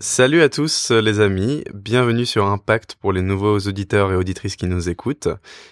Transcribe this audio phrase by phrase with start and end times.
[0.00, 4.66] Salut à tous les amis, bienvenue sur Impact pour les nouveaux auditeurs et auditrices qui
[4.66, 5.26] nous écoutent.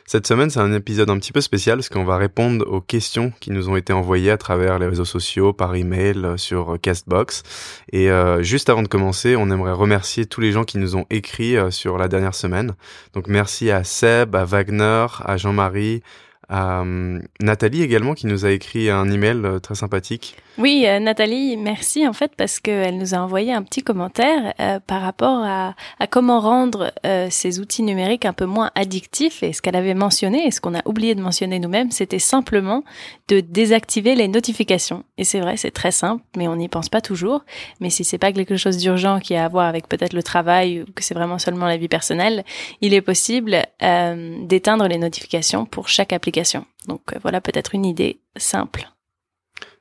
[0.04, 3.32] Cette semaine c'est un épisode un petit peu spécial parce qu'on va répondre aux questions
[3.38, 7.44] qui nous ont été envoyées à travers les réseaux sociaux, par email, sur Castbox.
[7.92, 11.06] Et euh, juste avant de commencer, on aimerait remercier tous les gens qui nous ont
[11.08, 12.74] écrit euh, sur la dernière semaine.
[13.12, 16.02] Donc merci à Seb, à Wagner, à Jean-Marie,
[16.48, 20.36] à euh, Nathalie également qui nous a écrit un email euh, très sympathique.
[20.58, 24.54] Oui, euh, Nathalie, merci en fait parce qu'elle nous a envoyé un petit commentaire
[24.86, 26.92] par rapport à, à comment rendre
[27.30, 30.74] ces outils numériques un peu moins addictifs et ce qu'elle avait mentionné et ce qu'on
[30.74, 32.84] a oublié de mentionner nous-mêmes, c'était simplement
[33.28, 35.04] de désactiver les notifications.
[35.18, 37.44] Et c'est vrai, c'est très simple, mais on n'y pense pas toujours.
[37.80, 40.82] Mais si c'est pas quelque chose d'urgent qui a à voir avec peut-être le travail
[40.82, 42.44] ou que c'est vraiment seulement la vie personnelle,
[42.80, 48.20] il est possible d'éteindre les notifications pour chaque application donc euh, voilà peut-être une idée
[48.36, 48.88] simple.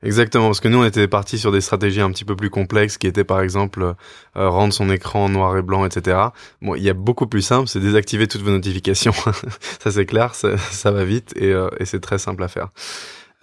[0.06, 3.00] Exactement, parce que nous on était partis sur des stratégies un petit peu plus complexes,
[3.00, 6.18] qui étaient par exemple euh, rendre son écran noir et blanc, etc.
[6.62, 9.14] Bon, il y a beaucoup plus simple, c'est désactiver toutes vos notifications.
[9.80, 12.70] ça c'est clair, ça, va vite et, euh, et c'est très simple à faire.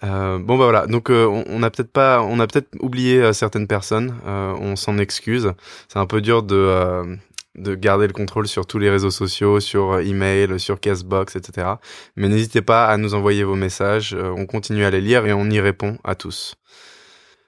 [0.01, 4.77] bon bah voilà, donc on, a peut-être pas, on a peut-être oublié certaines personnes, on
[4.77, 5.51] s'en excuse.
[5.89, 7.17] C'est un peu dur de
[7.55, 11.67] de garder le contrôle sur tous les réseaux sociaux, sur euh, email, sur Castbox, etc.
[12.15, 15.33] Mais n'hésitez pas à nous envoyer vos messages, euh, on continue à les lire et
[15.33, 16.55] on y répond à tous.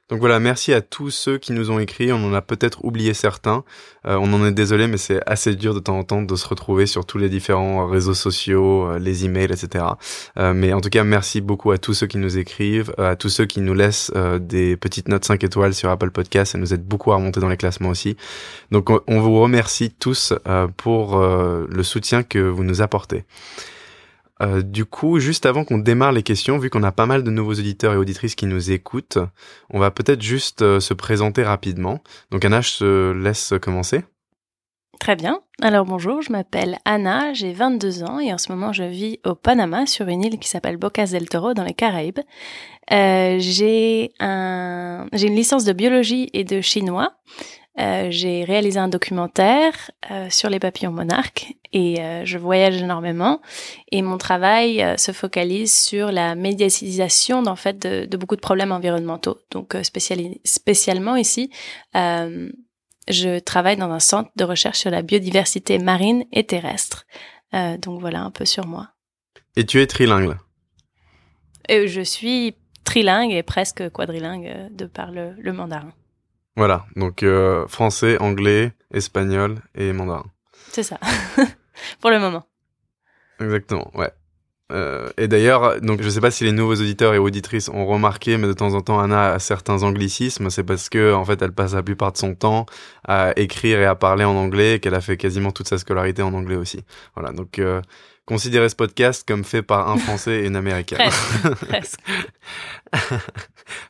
[0.10, 2.14] Donc voilà, merci à tous ceux qui nous ont écrit.
[2.14, 3.64] On en a peut-être oublié certains.
[4.06, 6.48] Euh, on en est désolé, mais c'est assez dur de temps en temps de se
[6.48, 9.84] retrouver sur tous les différents réseaux sociaux, euh, les emails, etc.
[10.38, 13.30] Euh, mais en tout cas, merci beaucoup à tous ceux qui nous écrivent, à tous
[13.30, 16.52] ceux qui nous laissent des petites notes 5 étoiles sur Apple Podcast.
[16.52, 18.16] Ça nous aide beaucoup à remonter dans les classements aussi.
[18.70, 20.34] Donc on vous remercie tous
[20.78, 23.24] pour le soutien que vous nous apportez.
[24.42, 27.32] Euh, du coup, juste avant qu'on démarre les questions, vu qu'on a pas mal de
[27.32, 29.18] nouveaux auditeurs et auditrices qui nous écoutent,
[29.70, 32.02] on va peut-être juste euh, se présenter rapidement.
[32.32, 34.04] Donc Anna, je te laisse commencer.
[35.00, 35.42] Très bien.
[35.62, 39.36] Alors bonjour, je m'appelle Anna, j'ai 22 ans et en ce moment je vis au
[39.36, 42.20] Panama sur une île qui s'appelle Bocas del Toro dans les Caraïbes.
[42.92, 47.14] Euh, j'ai un, j'ai une licence de biologie et de chinois.
[47.78, 53.42] Euh, j'ai réalisé un documentaire euh, sur les papillons monarques et euh, je voyage énormément
[53.92, 58.72] et mon travail se focalise sur la médiatisation en fait de, de, beaucoup de problèmes
[58.72, 59.40] environnementaux.
[59.52, 61.52] Donc spécialement ici,
[61.94, 67.06] je travaille dans un centre de recherche sur la biodiversité marine et terrestre.
[67.52, 68.92] donc voilà un peu sur moi.
[69.58, 70.38] Et tu es trilingue
[71.70, 72.56] Je suis
[72.86, 75.94] trilingue et presque quadrilingue de par le, le mandarin.
[76.58, 80.26] Voilà, donc euh, français, anglais, espagnol et mandarin.
[80.72, 81.00] C'est ça,
[82.00, 82.46] pour le moment.
[83.40, 84.12] Exactement, ouais.
[84.72, 88.38] Euh, et d'ailleurs, donc je sais pas si les nouveaux auditeurs et auditrices ont remarqué,
[88.38, 90.50] mais de temps en temps Anna a certains anglicismes.
[90.50, 92.66] C'est parce que en fait, elle passe la plupart de son temps
[93.08, 96.34] à écrire et à parler en anglais, qu'elle a fait quasiment toute sa scolarité en
[96.34, 96.84] anglais aussi.
[97.16, 97.82] Voilà, donc euh,
[98.26, 101.10] considérez ce podcast comme fait par un Français et une Américaine.
[101.68, 102.00] Presque.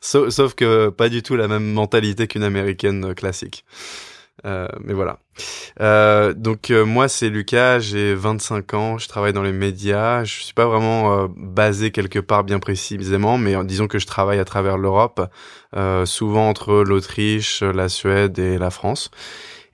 [0.00, 3.64] sauf, que pas du tout la même mentalité qu'une Américaine classique.
[4.44, 5.18] Euh, mais voilà.
[5.80, 10.42] Euh, donc euh, moi c'est Lucas, j'ai 25 ans, je travaille dans les médias, je
[10.42, 14.44] suis pas vraiment euh, basé quelque part bien précisément, mais disons que je travaille à
[14.44, 15.20] travers l'Europe,
[16.04, 19.10] souvent entre l'Autriche, la Suède et la France.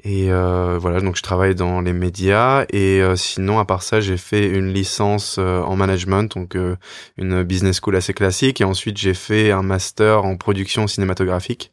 [0.05, 4.01] Et euh, voilà, donc je travaille dans les médias et euh, sinon à part ça,
[4.01, 6.75] j'ai fait une licence euh, en management, donc euh,
[7.19, 11.71] une business school assez classique et ensuite j'ai fait un master en production cinématographique.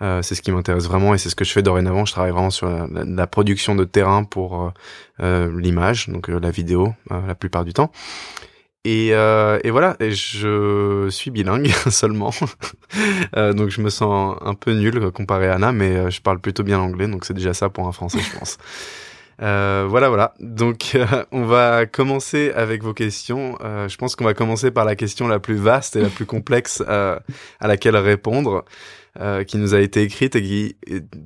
[0.00, 2.04] c'est ce qui m'intéresse vraiment et c'est ce que je fais dorénavant.
[2.04, 4.72] Je travaille vraiment sur la, la production de terrain pour
[5.20, 7.90] l'image, donc la vidéo la plupart du temps.
[8.84, 12.30] Et, euh, et, voilà, et je suis bilingue seulement,
[13.36, 16.38] euh, donc je me sens un peu nul comparé à Anna, mais euh, je parle
[16.38, 18.58] plutôt bien l'anglais, donc c'est déjà ça pour un Français, je pense.
[19.40, 20.34] Euh, voilà, voilà.
[20.40, 23.56] Donc, euh, on va commencer avec vos questions.
[23.60, 26.80] je pense qu'on va commencer par la question la plus vaste et la plus complexe
[26.80, 27.20] à
[27.60, 28.64] laquelle répondre,
[29.46, 30.76] qui nous a été écrite et qui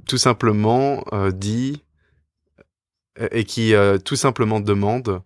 [0.06, 1.82] tout simplement dit
[3.30, 3.72] et qui
[4.04, 5.22] tout simplement demande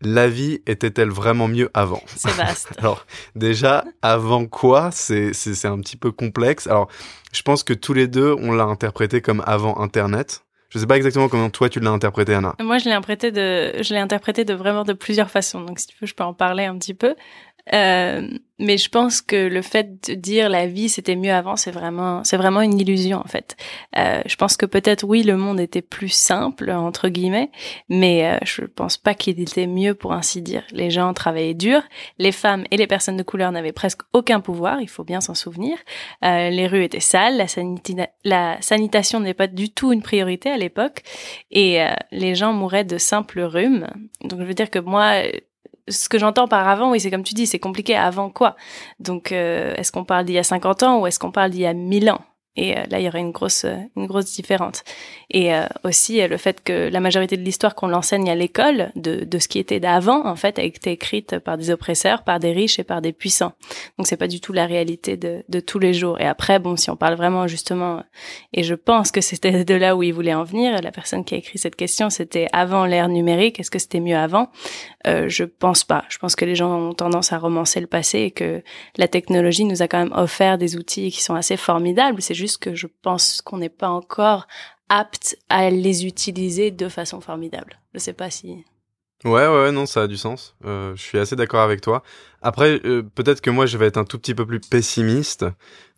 [0.00, 2.02] la vie était-elle vraiment mieux avant?
[2.06, 2.72] C'est vaste.
[2.78, 4.90] Alors déjà, avant quoi?
[4.92, 6.66] C'est c'est un petit peu complexe.
[6.66, 6.88] Alors,
[7.32, 10.42] je pense que tous les deux, on l'a interprété comme avant Internet.
[10.70, 12.54] Je sais pas exactement comment toi tu l'as interprété, Anna.
[12.60, 15.62] Moi, je l'ai interprété de, je l'ai interprété de vraiment de plusieurs façons.
[15.62, 17.16] Donc, si tu veux, je peux en parler un petit peu.
[17.72, 18.28] Euh,
[18.60, 22.22] mais je pense que le fait de dire la vie c'était mieux avant, c'est vraiment,
[22.24, 23.56] c'est vraiment une illusion en fait.
[23.96, 27.50] Euh, je pense que peut-être oui, le monde était plus simple entre guillemets,
[27.88, 30.62] mais euh, je pense pas qu'il était mieux pour ainsi dire.
[30.72, 31.82] Les gens travaillaient dur,
[32.18, 35.34] les femmes et les personnes de couleur n'avaient presque aucun pouvoir, il faut bien s'en
[35.34, 35.78] souvenir.
[36.22, 40.58] Euh, les rues étaient sales, la, la sanitation n'est pas du tout une priorité à
[40.58, 41.02] l'époque,
[41.50, 43.86] et euh, les gens mouraient de simples rhumes.
[44.22, 45.22] Donc je veux dire que moi
[45.88, 47.96] ce que j'entends par avant, oui, c'est comme tu dis, c'est compliqué.
[47.96, 48.56] Avant quoi?
[48.98, 51.60] Donc, euh, est-ce qu'on parle d'il y a 50 ans ou est-ce qu'on parle d'il
[51.62, 52.20] y a 1000 ans?
[52.56, 54.82] Et euh, là, il y aurait une grosse, euh, une grosse différence.
[55.30, 59.24] Et euh, aussi le fait que la majorité de l'histoire qu'on l'enseigne à l'école, de,
[59.24, 62.52] de ce qui était d'avant, en fait, a été écrite par des oppresseurs, par des
[62.52, 63.52] riches et par des puissants.
[63.96, 66.20] Donc c'est pas du tout la réalité de, de tous les jours.
[66.20, 68.02] Et après, bon, si on parle vraiment justement,
[68.52, 71.34] et je pense que c'était de là où il voulait en venir, la personne qui
[71.34, 73.60] a écrit cette question, c'était avant l'ère numérique.
[73.60, 74.48] Est-ce que c'était mieux avant?
[75.06, 76.04] Euh, Je pense pas.
[76.08, 78.62] Je pense que les gens ont tendance à romancer le passé et que
[78.96, 82.20] la technologie nous a quand même offert des outils qui sont assez formidables.
[82.20, 84.46] C'est juste que je pense qu'on n'est pas encore
[84.88, 87.78] apte à les utiliser de façon formidable.
[87.94, 88.64] Je sais pas si.
[89.24, 90.56] Ouais, ouais, non, ça a du sens.
[90.64, 92.02] Euh, je suis assez d'accord avec toi.
[92.40, 95.44] Après, euh, peut-être que moi, je vais être un tout petit peu plus pessimiste,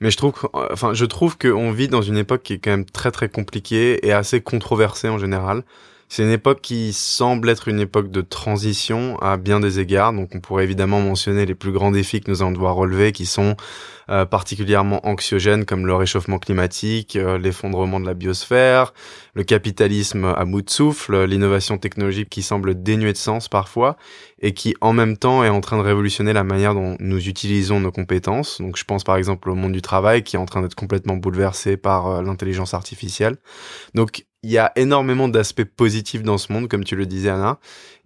[0.00, 2.84] mais je trouve, enfin, je trouve qu'on vit dans une époque qui est quand même
[2.84, 5.62] très très compliquée et assez controversée en général.
[6.08, 10.12] C'est une époque qui semble être une époque de transition à bien des égards.
[10.12, 13.24] Donc on pourrait évidemment mentionner les plus grands défis que nous allons devoir relever, qui
[13.24, 13.56] sont
[14.10, 18.92] euh, particulièrement anxiogènes, comme le réchauffement climatique, euh, l'effondrement de la biosphère,
[19.34, 23.96] le capitalisme à bout de souffle, l'innovation technologique qui semble dénuée de sens parfois,
[24.40, 27.80] et qui en même temps est en train de révolutionner la manière dont nous utilisons
[27.80, 28.60] nos compétences.
[28.60, 31.16] Donc je pense par exemple au monde du travail qui est en train d'être complètement
[31.16, 33.36] bouleversé par euh, l'intelligence artificielle.
[33.94, 37.60] Donc il y a énormément d'aspects positifs dans ce monde, comme tu le disais Anna.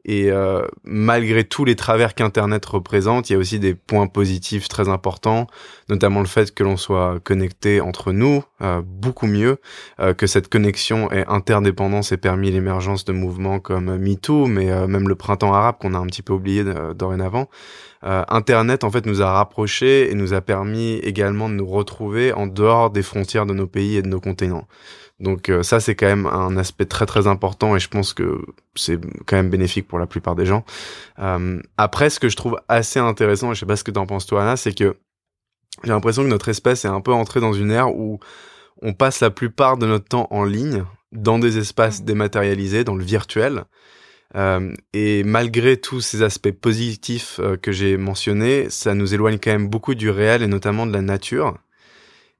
[0.09, 4.69] Et euh, malgré tous les travers qu'Internet représente, il y a aussi des points positifs
[4.69, 5.49] très importants,
[5.89, 9.59] notamment le fait que l'on soit connecté entre nous euh, beaucoup mieux,
[9.99, 15.09] euh, que cette connexion et interdépendance ait permis l'émergence de mouvements comme MeToo, mais même
[15.09, 16.63] le printemps arabe qu'on a un petit peu oublié
[16.95, 17.49] dorénavant.
[18.29, 22.47] Internet en fait nous a rapprochés et nous a permis également de nous retrouver en
[22.47, 24.67] dehors des frontières de nos pays et de nos continents.
[25.19, 28.45] Donc euh, ça c'est quand même un aspect très très important et je pense que
[28.75, 30.65] c'est quand même bénéfique pour la plupart des gens.
[31.19, 34.07] Euh, après ce que je trouve assez intéressant, et je sais pas ce que t'en
[34.07, 34.97] penses toi Anna, c'est que
[35.85, 38.19] j'ai l'impression que notre espèce est un peu entrée dans une ère où
[38.83, 42.05] on passe la plupart de notre temps en ligne, dans des espaces mmh.
[42.05, 43.65] dématérialisés, dans le virtuel.
[44.35, 49.53] Euh, et malgré tous ces aspects positifs euh, que j'ai mentionnés, ça nous éloigne quand
[49.53, 51.57] même beaucoup du réel et notamment de la nature.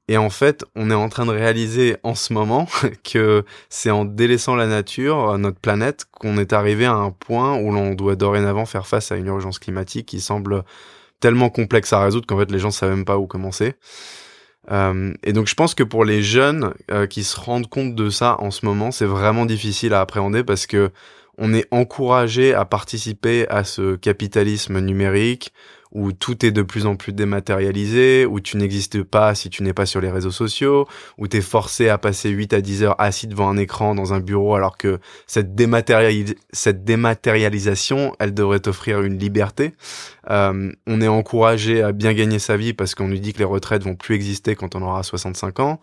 [0.09, 2.67] Et en fait, on est en train de réaliser en ce moment
[3.03, 7.57] que c'est en délaissant la nature, euh, notre planète, qu'on est arrivé à un point
[7.57, 10.63] où l'on doit dorénavant faire face à une urgence climatique qui semble
[11.19, 13.73] tellement complexe à résoudre qu'en fait les gens savent même pas où commencer.
[14.69, 16.73] Et donc je pense que pour les jeunes
[17.09, 20.67] qui se rendent compte de ça en ce moment, c'est vraiment difficile à appréhender parce
[20.67, 20.91] que
[21.37, 25.53] on est encouragé à participer à ce capitalisme numérique,
[25.91, 29.73] où tout est de plus en plus dématérialisé, où tu n'existes pas si tu n'es
[29.73, 30.87] pas sur les réseaux sociaux,
[31.17, 34.13] où tu es forcé à passer 8 à 10 heures assis devant un écran dans
[34.13, 39.73] un bureau alors que cette, dématérialisation, elle devrait t'offrir une liberté.
[40.29, 43.45] Euh, on est encouragé à bien gagner sa vie parce qu'on nous dit que les
[43.45, 45.79] retraites vont plus exister quand on aura 65 ans.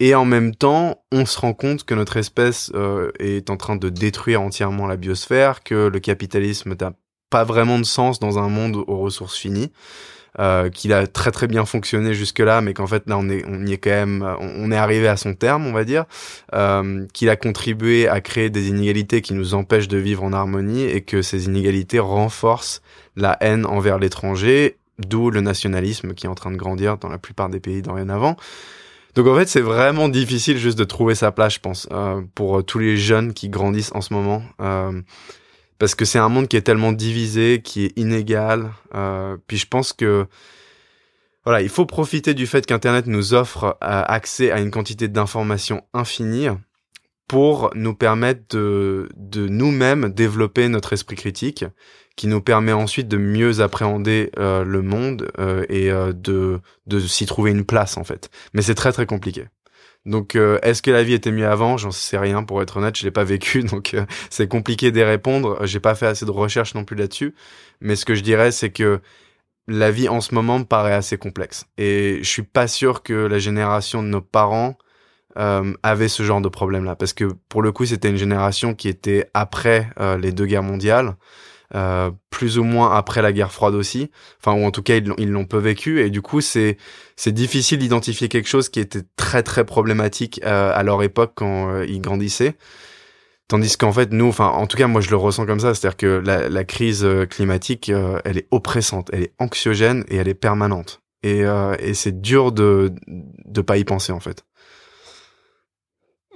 [0.00, 3.76] Et en même temps, on se rend compte que notre espèce euh, est en train
[3.76, 6.74] de détruire entièrement la biosphère, que le capitalisme
[7.28, 9.70] pas vraiment de sens dans un monde aux ressources finies.
[10.38, 13.44] Euh, qu'il a très très bien fonctionné jusque là, mais qu'en fait là on est
[13.66, 16.04] y est quand même on est arrivé à son terme, on va dire,
[16.54, 20.84] euh, qu'il a contribué à créer des inégalités qui nous empêchent de vivre en harmonie
[20.84, 22.80] et que ces inégalités renforcent
[23.16, 27.18] la haine envers l'étranger, d'où le nationalisme qui est en train de grandir dans la
[27.18, 28.36] plupart des pays dorénavant.
[29.14, 32.64] Donc en fait, c'est vraiment difficile juste de trouver sa place, je pense, euh, pour
[32.64, 34.42] tous les jeunes qui grandissent en ce moment.
[34.60, 35.00] Euh,
[35.80, 38.70] parce que c'est un monde qui est tellement divisé, qui est inégal.
[38.94, 40.26] Euh, puis je pense que
[41.44, 45.82] voilà, il faut profiter du fait qu'Internet nous offre euh, accès à une quantité d'informations
[45.94, 46.48] infinie
[47.30, 51.64] pour nous permettre de, nous-mêmes développer notre esprit critique,
[52.16, 56.58] qui nous permet ensuite de mieux appréhender euh, le monde euh, et euh, de,
[56.88, 58.30] de s'y trouver une place en fait.
[58.52, 59.44] Mais c'est très très compliqué.
[60.06, 61.76] Donc, est-ce que la vie était mieux avant?
[61.76, 63.94] J'en sais rien, pour être honnête, je l'ai pas vécu, donc
[64.28, 65.64] c'est compliqué d'y répondre.
[65.66, 67.36] J'ai pas fait assez de recherches non plus là-dessus,
[67.80, 68.98] mais ce que je dirais, c'est que
[69.68, 73.12] la vie en ce moment me paraît assez complexe, et je suis pas sûr que
[73.12, 74.76] la génération de nos parents
[75.38, 78.88] euh, avait ce genre de problème-là, parce que pour le coup, c'était une génération qui
[78.88, 81.16] était après les deux guerres mondiales.
[81.74, 84.10] euh, plus ou moins après la guerre froide aussi,
[84.40, 86.76] enfin ou en tout cas ils l'ont peu vécu et du coup c'est
[87.14, 91.70] c'est difficile d'identifier quelque chose qui était très très problématique euh, à leur époque quand
[91.70, 92.56] euh, ils grandissaient.
[93.48, 95.96] Tandis qu'en fait, nous, enfin, en tout cas, moi, je le ressens comme ça, c'est-à-dire
[95.96, 97.90] que la, la, crise climatique,
[98.24, 101.02] elle est oppressante, elle est anxiogène et elle est permanente.
[101.24, 101.40] Et,
[101.80, 104.44] et c'est dur de de pas y penser en fait.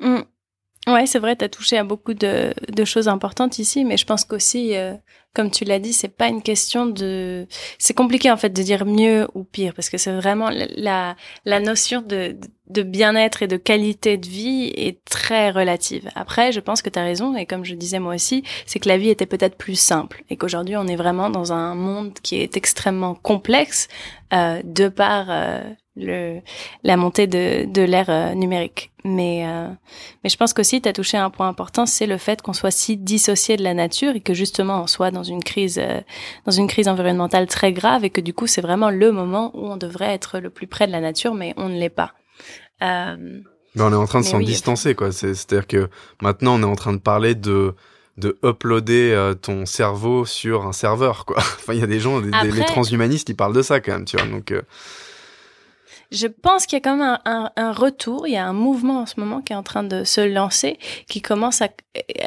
[0.01, 0.23] Mmh.
[0.87, 4.05] Ouais, c'est vrai, tu as touché à beaucoup de, de, choses importantes ici, mais je
[4.05, 4.93] pense qu'aussi, euh,
[5.35, 7.47] comme tu l'as dit, c'est pas une question de.
[7.79, 11.61] C'est compliqué en fait de dire mieux ou pire, parce que c'est vraiment la, la
[11.61, 12.37] notion de,
[12.69, 16.11] de bien-être et de qualité de vie est très relative.
[16.15, 18.89] Après, je pense que tu as raison, et comme je disais moi aussi, c'est que
[18.89, 22.37] la vie était peut-être plus simple, et qu'aujourd'hui on est vraiment dans un monde qui
[22.37, 23.89] est extrêmement complexe
[24.35, 25.63] euh, de par euh,
[25.97, 26.41] le,
[26.83, 28.91] la montée de, de l'ère euh, numérique.
[29.05, 29.69] Mais, euh,
[30.23, 32.71] mais je pense qu'aussi, tu as touché un point important, c'est le fait qu'on soit
[32.71, 36.01] si dissocié de la nature et que justement on soit dans une crise, euh,
[36.47, 39.67] dans une crise environnementale très grave et que du coup c'est vraiment le moment où
[39.67, 42.13] on devrait être le plus près de la nature, mais on ne l'est pas.
[42.81, 45.13] mais on est en train de s'en distancer, quoi.
[45.13, 45.89] C'est-à-dire que
[46.23, 47.75] maintenant on est en train de parler de
[48.17, 51.37] de uploader ton cerveau sur un serveur, quoi.
[51.39, 54.05] enfin, il y a des gens, des, les transhumanistes, ils parlent de ça quand même,
[54.05, 54.27] tu vois.
[54.27, 54.53] Donc
[56.11, 59.07] je pense qu'il y a quand même un, retour, il y a un mouvement en
[59.07, 61.69] ce moment qui est en train de se lancer, qui commence à,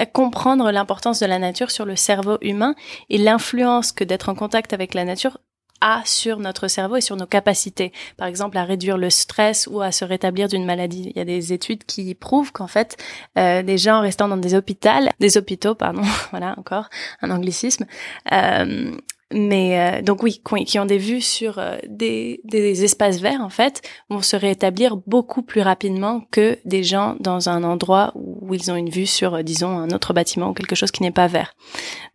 [0.06, 2.76] comprendre l'importance de la nature sur le cerveau humain
[3.10, 5.40] et l'influence que d'être en contact avec la nature
[5.82, 9.82] a sur notre cerveau et sur nos capacités, par exemple à réduire le stress ou
[9.82, 11.12] à se rétablir d'une maladie.
[11.14, 12.98] Il y a des études qui prouvent qu'en fait,
[13.38, 16.90] euh, des gens restant dans des hôpitaux, des hôpitaux, pardon, voilà encore
[17.22, 17.86] un anglicisme,
[18.32, 18.92] euh,
[19.34, 22.40] mais euh, donc oui, qui ont des vues sur euh, des,
[22.84, 27.64] espaces verts en fait, vont se rétablir beaucoup plus rapidement que des gens dans un
[27.64, 30.92] endroit où ils ont une vue sur, euh, disons, un autre bâtiment ou quelque chose
[30.92, 31.54] qui n'est pas vert.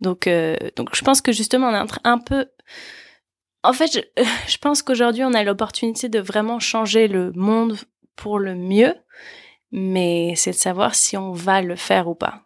[0.01, 0.29] Donc,
[0.77, 2.47] donc je pense que justement on est un peu
[3.63, 7.77] en fait, je, je pense qu'aujourd'hui, on a l'opportunité de vraiment changer le monde
[8.17, 8.95] pour le mieux,
[9.71, 12.43] mais c'est de savoir si on va le faire ou pas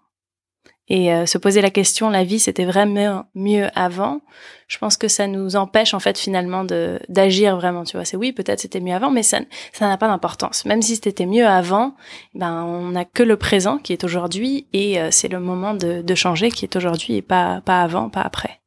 [0.88, 4.20] et euh, se poser la question la vie c'était vraiment mieux avant.
[4.68, 6.64] Je pense que ça nous empêche en fait finalement
[7.08, 7.84] d'agir vraiment.
[7.84, 9.40] Tu vois c'est oui peut-être c'était mieux avant mais ça
[9.72, 10.64] ça n'a pas d'importance.
[10.64, 11.94] Même si c'était mieux avant
[12.34, 16.02] ben on n'a que le présent qui est aujourd'hui et euh, c'est le moment de,
[16.02, 18.60] de changer qui est aujourd'hui et pas pas avant pas après.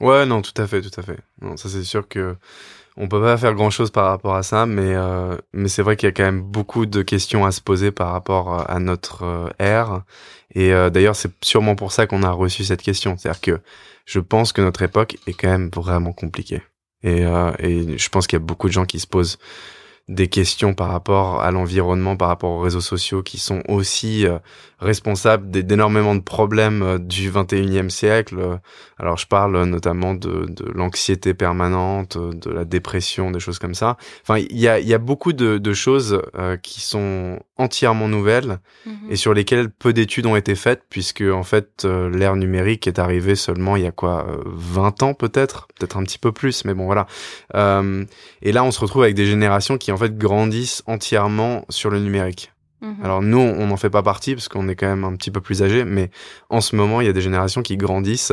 [0.00, 1.18] Ouais non tout à fait tout à fait.
[1.40, 2.36] Non ça c'est sûr que
[3.00, 5.96] on peut pas faire grand chose par rapport à ça, mais euh, mais c'est vrai
[5.96, 8.78] qu'il y a quand même beaucoup de questions à se poser par rapport euh, à
[8.78, 10.02] notre euh, ère.
[10.54, 13.16] Et d'ailleurs, c'est sûrement pour ça qu'on a reçu cette question.
[13.16, 13.60] C'est-à-dire que
[14.04, 16.60] je pense que notre époque est quand même vraiment compliquée.
[17.04, 17.22] Et,
[17.60, 19.38] et je pense qu'il y a beaucoup de gens qui se posent
[20.08, 24.38] des questions par rapport à l'environnement, par rapport aux réseaux sociaux, qui sont aussi euh,
[24.80, 28.58] responsables d'énormément de problèmes euh, du 21e siècle.
[28.98, 33.96] Alors je parle notamment de, l'anxiété permanente, de la dépression, des choses comme ça.
[34.22, 38.94] Enfin, il y a, beaucoup de, choses euh, qui sont entièrement nouvelles mhm.
[39.10, 43.34] et sur lesquelles peu d'études ont été faites, puisque en fait l'ère numérique est arrivée
[43.36, 46.86] seulement il y a quoi 20 ans peut-être, peut-être un petit peu plus, mais bon
[46.86, 47.06] voilà.
[47.54, 52.00] et là on se retrouve avec des générations qui en fait grandissent entièrement sur le
[52.00, 52.52] numérique.
[52.80, 52.96] Mhm.
[53.04, 55.40] Alors nous, on n'en fait pas partie parce qu'on est quand même un petit peu
[55.40, 56.10] plus âgé, mais
[56.48, 58.32] en ce moment, il y a des générations qui grandissent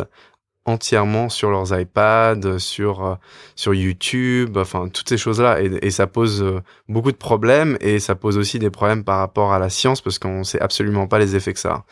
[0.67, 3.15] entièrement sur leurs iPads, sur euh,
[3.55, 8.13] sur YouTube, enfin toutes ces choses-là, et, ça pose euh, beaucoup de problèmes et ça
[8.13, 11.35] pose aussi des problèmes par rapport à la science parce qu'on sait absolument pas les
[11.35, 11.85] effets que ça a.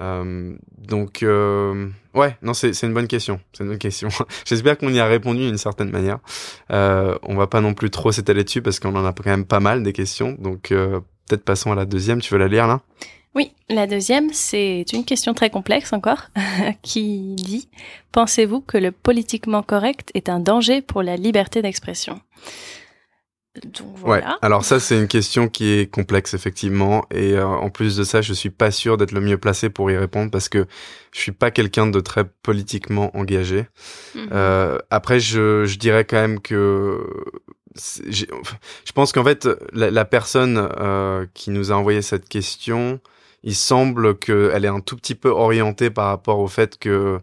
[0.00, 3.40] Euh, donc, ouais, non, c'est une bonne question.
[3.52, 4.08] C'est une bonne question.
[4.46, 6.18] J'espère qu'on y a répondu d'une certaine manière.
[6.70, 9.44] Euh, on va pas non plus trop s'étaler dessus parce qu'on en a quand même
[9.44, 10.36] pas mal des questions.
[10.38, 12.20] Donc, peut-être passons à la deuxième.
[12.20, 12.80] Tu veux la lire là?
[13.38, 16.30] Oui, la deuxième, c'est une question très complexe encore,
[16.82, 17.68] qui dit
[18.10, 22.20] Pensez-vous que le politiquement correct est un danger pour la liberté d'expression?
[24.04, 24.24] Ouais.
[24.42, 28.22] Alors ça, c'est une question qui est complexe effectivement, et euh, en plus de ça,
[28.22, 30.66] je suis pas sûr d'être le mieux placé pour y répondre parce que
[31.12, 33.66] je suis pas quelqu'un de très politiquement engagé.
[34.16, 34.30] Mhm.
[34.32, 37.06] Euh, après, je, je dirais quand même que
[38.10, 38.24] je
[38.96, 43.00] pense qu'en fait, la, la personne euh, qui nous a envoyé cette question,
[43.42, 47.20] il semble qu'elle est un tout petit peu orientée par rapport au fait que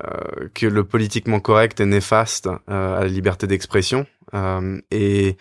[0.00, 4.06] euh, que le politiquement correct est néfaste euh, à la liberté d'expression.
[4.34, 5.38] Euh, et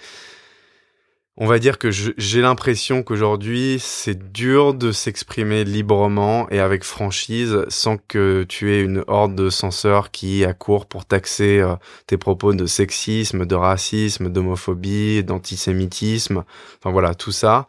[1.35, 7.65] on va dire que j'ai l'impression qu'aujourd'hui, c'est dur de s'exprimer librement et avec franchise
[7.67, 11.63] sans que tu aies une horde de censeurs qui accourt pour taxer
[12.07, 16.43] tes propos de sexisme, de racisme, d'homophobie, d'antisémitisme.
[16.79, 17.67] Enfin voilà, tout ça.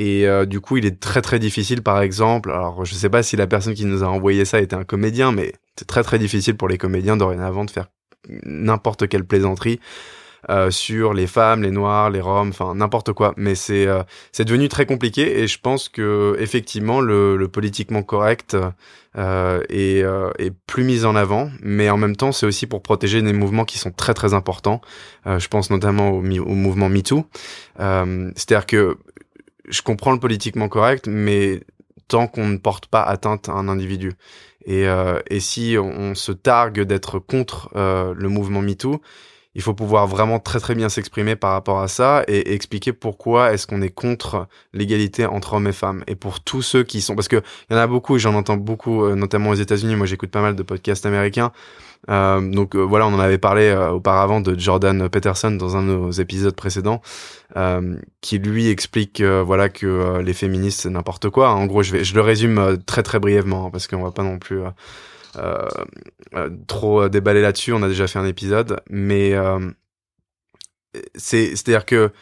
[0.00, 2.50] Et euh, du coup, il est très très difficile, par exemple.
[2.50, 5.30] Alors, je sais pas si la personne qui nous a envoyé ça était un comédien,
[5.30, 7.88] mais c'est très très difficile pour les comédiens dorénavant de faire
[8.46, 9.78] n'importe quelle plaisanterie
[10.48, 13.34] euh, sur les femmes, les noirs, les roms, enfin n'importe quoi.
[13.36, 14.02] Mais c'est euh,
[14.32, 18.56] c'est devenu très compliqué et je pense que effectivement le, politiquement correct
[19.18, 20.04] est,
[20.38, 23.66] est plus mis en avant, mais en même temps c'est aussi pour protéger des mouvements
[23.66, 24.80] qui sont très très importants.
[25.26, 27.26] je pense notamment au mouvement MeToo.
[27.76, 28.96] C'est-à-dire que
[29.70, 31.60] je comprends le politiquement correct, mais
[32.08, 34.12] tant qu'on ne porte pas atteinte à un individu.
[34.66, 39.00] Et, euh, et si on, se targue d'être contre euh, le mouvement MeToo,
[39.54, 43.52] il faut pouvoir vraiment très très bien s'exprimer par rapport à ça et, expliquer pourquoi
[43.52, 46.04] est-ce qu'on est contre l'égalité entre hommes et femmes.
[46.06, 48.56] Et pour tous ceux qui sont, parce que il y en a beaucoup, j'en entends
[48.56, 49.96] beaucoup, euh, notamment aux États-Unis.
[49.96, 51.52] Moi, j'écoute pas mal de podcasts américains.
[52.08, 55.82] Euh, donc euh, voilà, on en avait parlé euh, auparavant de Jordan Peterson dans un
[55.82, 57.02] de nos épisodes précédents,
[58.20, 61.50] qui lui explique voilà que les féministes c'est n'importe quoi.
[61.50, 64.60] En gros, je le résume très très brièvement hein, parce qu'on va pas non plus
[66.68, 67.72] trop déballer là-dessus.
[67.72, 69.34] On a déjà fait un épisode, mais
[71.16, 72.12] c'est c'est-à-dire que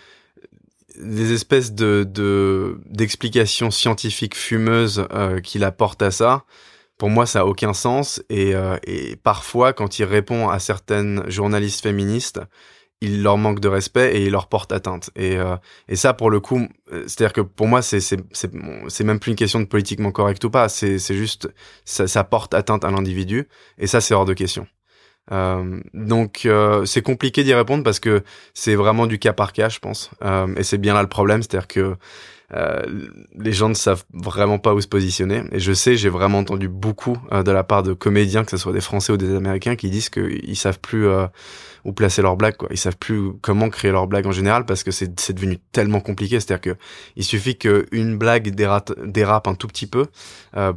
[0.98, 5.06] des espèces de d'explications scientifiques fumeuses
[5.44, 6.44] qu'il apporte à ça,
[6.98, 8.22] pour moi, ça a aucun sens.
[8.28, 8.54] Et,
[8.86, 12.40] et parfois, quand il répond à certaines journalistes féministes,
[13.00, 15.10] il leur manque de respect et il leur porte atteinte.
[15.14, 15.56] Et, euh,
[15.88, 19.60] et ça, pour le coup, euh, c'est-à-dire que pour moi, c'est même plus une question
[19.60, 20.68] de politiquement correct ou pas.
[20.68, 21.48] C'est juste
[21.84, 24.66] ça, ça porte atteinte à l'individu et ça, c'est hors de question.
[25.30, 28.22] Euh, donc euh, c'est compliqué d'y répondre parce que
[28.54, 30.10] c'est vraiment du cas par cas, je pense.
[30.56, 31.94] et c'est bien là le problème, c'est-à-dire que euh,
[32.50, 35.42] les gens ne savent vraiment pas où se positionner.
[35.52, 38.56] Et je sais, j'ai vraiment entendu beaucoup euh, de la part de comédiens, que ce
[38.56, 41.26] soit des Français ou des Américains, qui disent qu'ils savent plus euh,
[41.84, 42.56] où placer leurs blagues.
[42.56, 42.68] Quoi.
[42.70, 46.40] Ils savent plus comment créer leurs blagues en général parce que c'est devenu tellement compliqué.
[46.40, 46.80] C'est-à-dire que
[47.16, 50.06] il suffit qu'une blague dérape, dérape un tout petit peu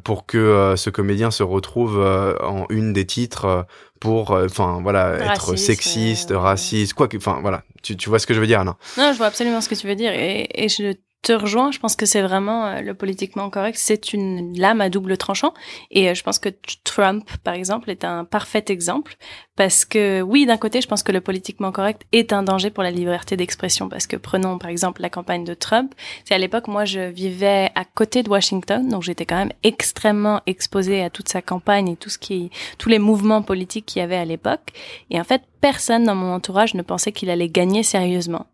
[0.03, 3.65] pour que ce comédien se retrouve en une des titres
[3.99, 8.33] pour enfin voilà être sexiste raciste quoi que enfin voilà tu, tu vois ce que
[8.33, 10.69] je veux dire non non je vois absolument ce que tu veux dire et, et
[10.69, 11.71] je te rejoins.
[11.71, 13.77] Je pense que c'est vraiment euh, le politiquement correct.
[13.79, 15.53] C'est une lame à double tranchant.
[15.91, 16.49] Et euh, je pense que
[16.83, 19.15] Trump, par exemple, est un parfait exemple.
[19.55, 22.83] Parce que oui, d'un côté, je pense que le politiquement correct est un danger pour
[22.83, 23.89] la liberté d'expression.
[23.89, 25.93] Parce que prenons, par exemple, la campagne de Trump.
[26.25, 28.87] C'est à l'époque, moi, je vivais à côté de Washington.
[28.87, 32.89] Donc j'étais quand même extrêmement exposée à toute sa campagne et tout ce qui, tous
[32.89, 34.71] les mouvements politiques qu'il y avait à l'époque.
[35.11, 38.47] Et en fait, personne dans mon entourage ne pensait qu'il allait gagner sérieusement.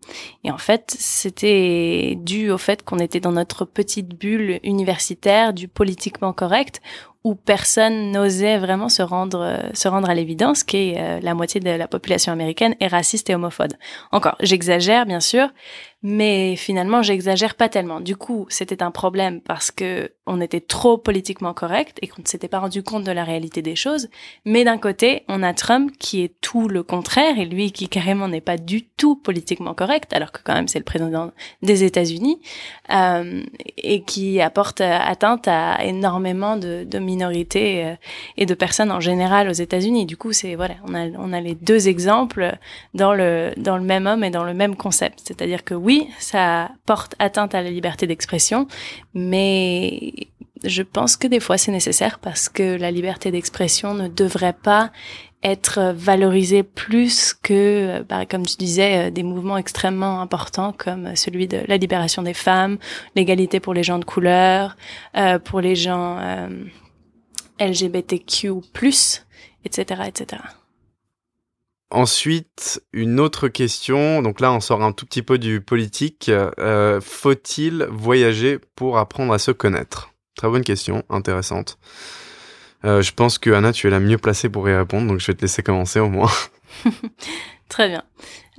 [0.43, 5.67] Et en fait, c'était dû au fait qu'on était dans notre petite bulle universitaire du
[5.67, 6.81] politiquement correct
[7.23, 11.69] où personne n'osait vraiment se rendre se rendre à l'évidence que euh, la moitié de
[11.69, 13.73] la population américaine est raciste et homophobe.
[14.11, 15.49] Encore, j'exagère bien sûr,
[16.03, 17.99] mais finalement j'exagère pas tellement.
[17.99, 22.27] Du coup, c'était un problème parce que on était trop politiquement correct et qu'on ne
[22.27, 24.09] s'était pas rendu compte de la réalité des choses.
[24.45, 28.27] Mais d'un côté, on a Trump qui est tout le contraire et lui qui carrément
[28.27, 32.41] n'est pas du tout politiquement correct, alors que quand même c'est le président des États-Unis
[32.93, 33.43] euh,
[33.77, 37.95] et qui apporte atteinte à énormément de, de minorités euh,
[38.37, 40.05] et de personnes en général aux États-Unis.
[40.05, 42.57] Du coup, c'est voilà, on a on a les deux exemples
[42.93, 46.69] dans le dans le même homme et dans le même concept, c'est-à-dire que oui, ça
[46.85, 48.67] porte atteinte à la liberté d'expression,
[49.13, 50.13] mais
[50.63, 54.91] je pense que des fois c'est nécessaire parce que la liberté d'expression ne devrait pas
[55.43, 61.47] être valorisée plus que, bah, comme tu disais, euh, des mouvements extrêmement importants comme celui
[61.47, 62.77] de la libération des femmes,
[63.15, 64.75] l'égalité pour les gens de couleur,
[65.15, 66.47] euh, pour les gens euh,
[67.59, 68.51] LGBTQ+,
[69.65, 70.41] etc., etc.
[71.89, 74.21] Ensuite, une autre question.
[74.21, 76.29] Donc là, on sort un tout petit peu du politique.
[76.29, 80.11] Euh, faut-il voyager pour apprendre à se connaître?
[80.35, 81.79] Très bonne question, intéressante.
[82.83, 85.27] Euh, je pense que Anna, tu es la mieux placée pour y répondre, donc je
[85.27, 86.31] vais te laisser commencer au moins.
[87.69, 88.03] Très bien.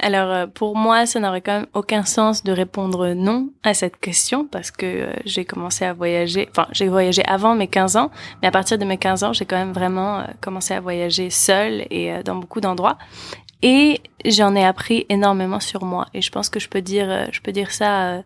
[0.01, 3.99] Alors euh, pour moi, ça n'aurait quand même aucun sens de répondre non à cette
[3.99, 8.11] question parce que euh, j'ai commencé à voyager, enfin j'ai voyagé avant mes 15 ans,
[8.41, 11.31] mais à partir de mes 15 ans, j'ai quand même vraiment euh, commencé à voyager
[11.31, 12.97] seule et dans beaucoup d'endroits.
[13.63, 17.41] Et j'en ai appris énormément sur moi et je pense que je peux dire je
[17.41, 18.23] peux dire ça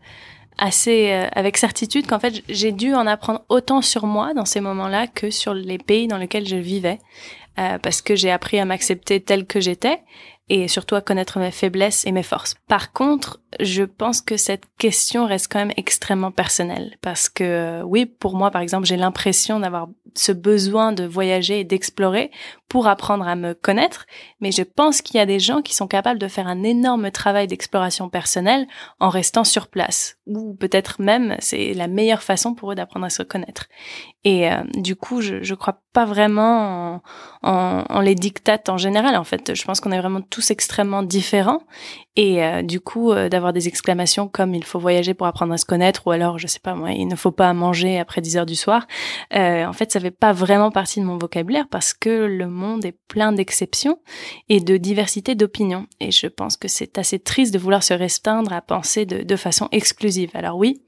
[0.58, 5.06] assez avec certitude qu'en fait j'ai dû en apprendre autant sur moi dans ces moments-là
[5.06, 6.98] que sur les pays dans lesquels je vivais
[7.56, 10.02] parce que j'ai appris à m'accepter tel que j'étais
[10.52, 12.56] et surtout à connaître mes faiblesses et mes forces.
[12.68, 17.82] Par contre, je pense que cette question reste quand même extrêmement personnelle parce que euh,
[17.82, 22.30] oui, pour moi par exemple, j'ai l'impression d'avoir ce besoin de voyager et d'explorer
[22.68, 24.06] pour apprendre à me connaître,
[24.40, 27.10] mais je pense qu'il y a des gens qui sont capables de faire un énorme
[27.10, 28.66] travail d'exploration personnelle
[29.00, 33.10] en restant sur place, ou peut-être même c'est la meilleure façon pour eux d'apprendre à
[33.10, 33.68] se connaître.
[34.24, 37.02] Et euh, du coup, je, je crois pas vraiment en,
[37.42, 39.16] en, en, les dictates en général.
[39.16, 41.62] En fait, je pense qu'on est vraiment tous extrêmement différents.
[42.16, 45.58] Et euh, du coup, euh, d'avoir des exclamations comme il faut voyager pour apprendre à
[45.58, 48.36] se connaître, ou alors, je sais pas moi, il ne faut pas manger après 10
[48.36, 48.86] heures du soir.
[49.32, 52.96] en fait, ça fait pas vraiment partie de mon vocabulaire parce que le monde est
[53.08, 53.98] plein d'exceptions
[54.48, 55.86] et de diversité d'opinions.
[56.00, 59.36] Et je pense que c'est assez triste de vouloir se restreindre à penser de, de,
[59.36, 60.30] façon exclusive.
[60.34, 60.82] Alors oui,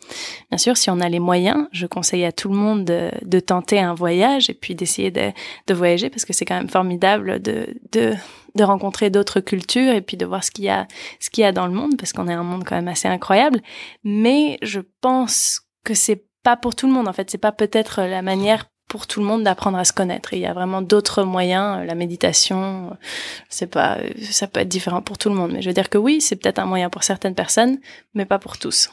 [0.50, 3.40] bien sûr, si on a les moyens, je conseille à tout le monde de, de
[3.40, 5.32] tenter un voyage et puis d'essayer de,
[5.66, 8.14] de, voyager parce que c'est quand même formidable de, de,
[8.54, 10.86] de rencontrer d'autres cultures et puis de voir ce qu'il y a,
[11.20, 13.08] ce qu'il y a dans le monde parce qu'on est un monde quand même assez
[13.08, 13.60] incroyable.
[14.04, 17.30] Mais je pense que c'est pas pour tout le monde en fait.
[17.30, 20.34] C'est pas peut-être la manière pour tout le monde d'apprendre à se connaître.
[20.34, 22.94] Il y a vraiment d'autres moyens, euh, la méditation, euh,
[23.48, 25.52] c'est pas, euh, ça peut être différent pour tout le monde.
[25.52, 27.78] Mais je veux dire que oui, c'est peut-être un moyen pour certaines personnes,
[28.14, 28.90] mais pas pour tous.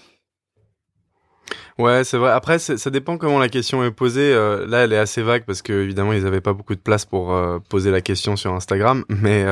[1.78, 2.32] Ouais, c'est vrai.
[2.32, 4.34] Après, ça dépend comment la question est posée.
[4.34, 7.36] là, elle est assez vague parce que évidemment, ils n'avaient pas beaucoup de place pour
[7.70, 9.04] poser la question sur Instagram.
[9.10, 9.46] Mais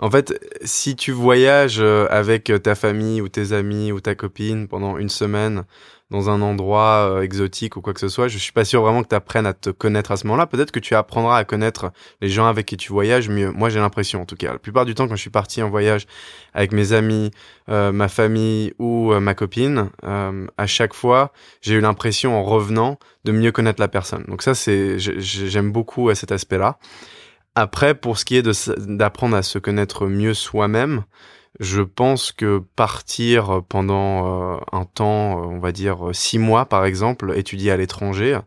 [0.00, 0.34] en fait,
[0.64, 5.64] si tu voyages avec ta famille ou tes amis ou ta copine pendant une semaine
[6.10, 9.02] dans un endroit euh, exotique ou quoi que ce soit, je suis pas sûr vraiment
[9.02, 10.46] que tu apprennes à te connaître à ce moment-là.
[10.46, 13.50] Peut-être que tu apprendras à connaître les gens avec qui tu voyages mieux.
[13.52, 14.52] Moi, j'ai l'impression, en tout cas.
[14.52, 16.06] La plupart du temps, quand je suis parti en voyage
[16.52, 17.30] avec mes amis,
[17.68, 21.32] euh, ma famille ou euh, ma copine, à chaque fois,
[21.62, 24.24] j'ai eu l'impression, en revenant, de mieux connaître la personne.
[24.26, 26.78] Donc ça, c'est, j'aime beaucoup cet aspect-là.
[27.54, 31.04] Après, pour ce qui est d'apprendre à se connaître mieux soi-même,
[31.58, 36.84] je pense que partir pendant euh, un temps, euh, on va dire six mois par
[36.84, 38.38] exemple, étudier à l'étranger,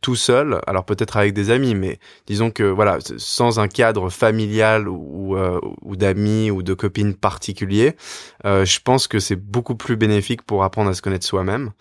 [0.00, 4.88] tout seul, alors peut-être avec des amis, mais disons que voilà, sans un cadre familial
[4.88, 7.96] ou, euh, ou d'amis ou de copines particuliers,
[8.44, 11.72] je pense que c'est beaucoup plus bénéfique pour apprendre à se connaître soi-même.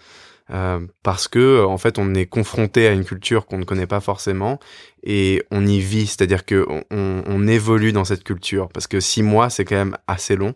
[0.50, 4.02] Euh, parce que en fait on est confronté à une culture qu'on ne connaît pas
[4.02, 4.60] forcément
[5.02, 9.50] et on y vit, c'est-à-dire que on, évolue dans cette culture parce que six mois
[9.50, 10.54] c'est quand même assez long.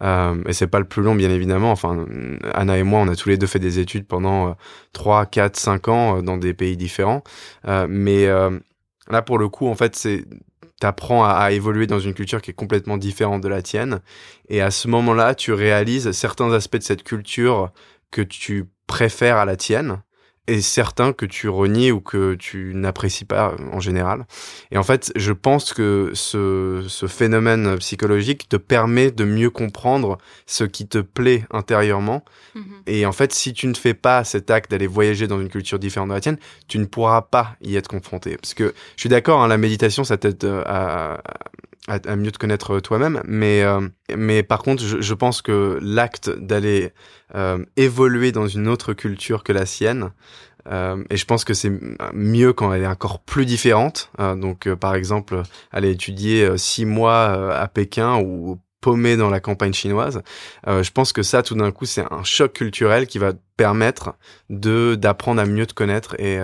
[0.00, 1.72] Euh, et c'est pas le plus long bien évidemment.
[1.72, 2.06] Enfin,
[2.54, 4.52] Anna et moi, on a tous les deux fait des études pendant euh,
[4.92, 7.22] trois, 4, 4, 5 ans euh, dans des pays différents.
[7.88, 10.24] Mais là, pour le coup, en fait, c'est
[10.80, 14.00] t'apprends à, évoluer dans une culture qui est complètement différente de la tienne.
[14.48, 17.72] Et à ce moment-là, tu réalises certains aspects de cette culture
[18.10, 20.02] que tu préfères à la tienne
[20.48, 24.26] et certains que tu renies ou que tu n'apprécies pas en général.
[24.70, 30.16] Et en fait, je pense que ce, ce, phénomène psychologique te permet de mieux comprendre
[30.46, 32.24] ce qui te plaît intérieurement.
[32.56, 32.62] Mm-hmm.
[32.86, 35.78] Et en fait, si tu ne fais pas cet acte d'aller voyager dans une culture
[35.78, 38.38] différente de la tienne, tu ne pourras pas y être confronté.
[38.38, 41.20] Parce que je suis d'accord, hein, la méditation, ça t'aide à, à,
[42.16, 43.22] mieux te connaître toi-même.
[43.26, 43.80] Mais, euh,
[44.16, 46.92] mais par contre, je, je pense que l'acte d'aller
[47.34, 50.10] euh, évoluer dans une autre culture que la sienne,
[50.70, 51.72] euh, et je pense que c'est
[52.12, 54.10] mieux quand elle est encore plus différente.
[54.18, 54.36] Hein.
[54.36, 60.22] donc, par exemple, aller étudier six mois à Pékin ou paumé dans la campagne chinoise.
[60.66, 64.14] je pense que ça, tout d'un coup, c'est un choc culturel qui va permettre
[64.50, 66.38] de d'apprendre à mieux te connaître et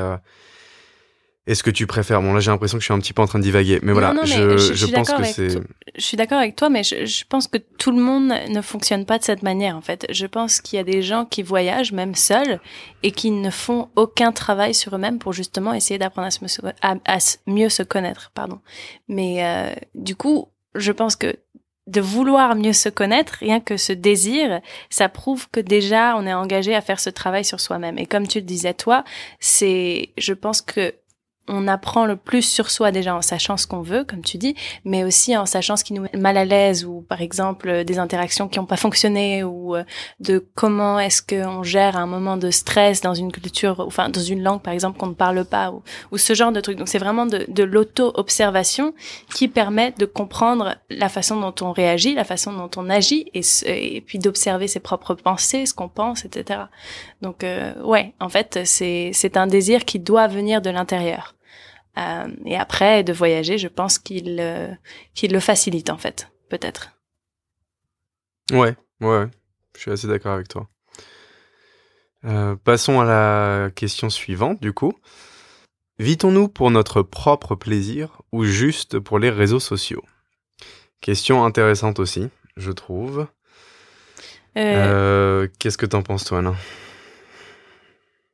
[1.47, 3.27] est-ce que tu préfères Bon, là, j'ai l'impression que je suis un petit peu en
[3.27, 5.49] train de divaguer, mais voilà, je, je, pense que c'est.
[5.95, 9.05] Je suis d'accord avec toi, mais je, je, pense que tout le monde ne fonctionne
[9.05, 9.77] pas de cette manière.
[9.77, 12.61] En fait, je pense qu'il y a des gens qui voyagent même seuls
[13.03, 16.95] et qui ne font aucun travail sur eux-mêmes pour justement essayer d'apprendre à, se, à,
[17.05, 18.31] à mieux se connaître.
[18.35, 18.61] Pardon.
[19.09, 21.37] Mais euh, du coup, je pense que
[21.87, 26.33] de vouloir mieux se connaître, rien que ce désir, ça prouve que déjà on est
[26.33, 27.99] engagé à faire ce travail sur soi-même.
[27.99, 29.05] Et comme tu le disais toi,
[29.39, 30.95] c'est, je pense que
[31.49, 34.55] on apprend le plus sur soi déjà en sachant ce qu'on veut, comme tu dis,
[34.85, 37.85] mais aussi en sachant ce qui nous met mal à l'aise ou par exemple euh,
[37.85, 39.85] des interactions qui n'ont pas fonctionné ou euh,
[40.21, 44.43] de comment est-ce qu'on gère un moment de stress dans une culture, enfin dans une
[44.43, 45.73] langue par exemple qu'on ne parle pas
[46.11, 46.79] ou, ce genre de truc.
[46.79, 48.95] Donc c'est vraiment de, de l'auto-observation
[49.35, 54.01] qui permet de comprendre la façon dont on réagit, la façon dont on agit et,
[54.07, 56.61] puis d'observer ses propres pensées, ce qu'on pense, etc.
[57.21, 61.34] Donc euh, ouais, en fait c'est un désir qui doit venir de l'intérieur.
[61.97, 64.69] Euh, et après, de voyager, je pense qu'il euh,
[65.15, 66.91] qu'il le facilite en fait, peut-être.
[68.53, 69.27] Ouais, ouais,
[69.77, 70.69] je suis assez d'accord avec toi.
[72.25, 74.93] Euh, passons à la question suivante, du coup.
[75.99, 80.03] Vit-on-nous pour notre propre plaisir ou juste pour les réseaux sociaux?
[81.01, 83.29] Question intéressante aussi, je trouve.
[84.55, 86.55] Qu'est-ce que t'en penses, toi, Anna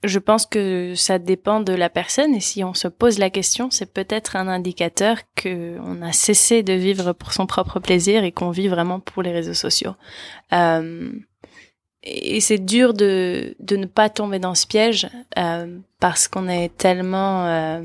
[0.03, 3.71] je pense que ça dépend de la personne et si on se pose la question,
[3.71, 8.33] c'est peut-être un indicateur que on a cessé de vivre pour son propre plaisir et
[8.33, 9.95] qu'on vit vraiment pour les réseaux sociaux.
[10.53, 11.13] Euh,
[12.03, 15.09] et c'est dur de, de ne pas tomber dans ce piège
[15.39, 17.83] euh, parce qu'on est tellement euh,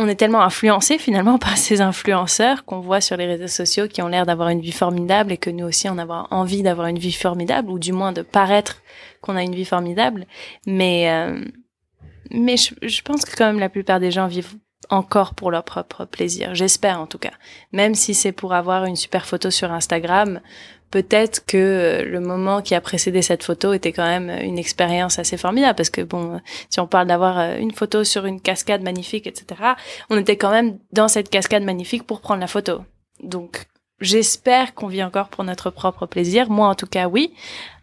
[0.00, 4.02] on est tellement influencé finalement par ces influenceurs qu'on voit sur les réseaux sociaux qui
[4.02, 6.98] ont l'air d'avoir une vie formidable et que nous aussi on a envie d'avoir une
[6.98, 8.82] vie formidable ou du moins de paraître
[9.20, 10.26] qu'on a une vie formidable.
[10.66, 11.44] Mais euh,
[12.30, 14.54] mais je, je, pense que quand même la plupart des gens vivent
[14.90, 16.54] encore pour leur propre plaisir.
[16.54, 17.32] J'espère en tout cas.
[17.72, 20.40] Même si c'est pour avoir une super photo sur Instagram,
[20.90, 25.18] peut-être que euh, le moment qui a précédé cette photo était quand même une expérience
[25.18, 28.82] assez formidable parce que bon, si on parle d'avoir euh, une photo sur une cascade
[28.82, 29.60] magnifique, etc.,
[30.10, 32.82] on était quand même dans cette cascade magnifique pour prendre la photo.
[33.22, 33.66] Donc,
[34.00, 36.50] j'espère qu'on vit encore pour notre propre plaisir.
[36.50, 37.32] Moi, en tout cas, oui.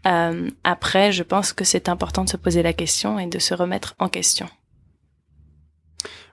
[0.06, 3.54] Euh, après, je pense que c'est important de se poser la question et de se
[3.54, 4.48] remettre en question.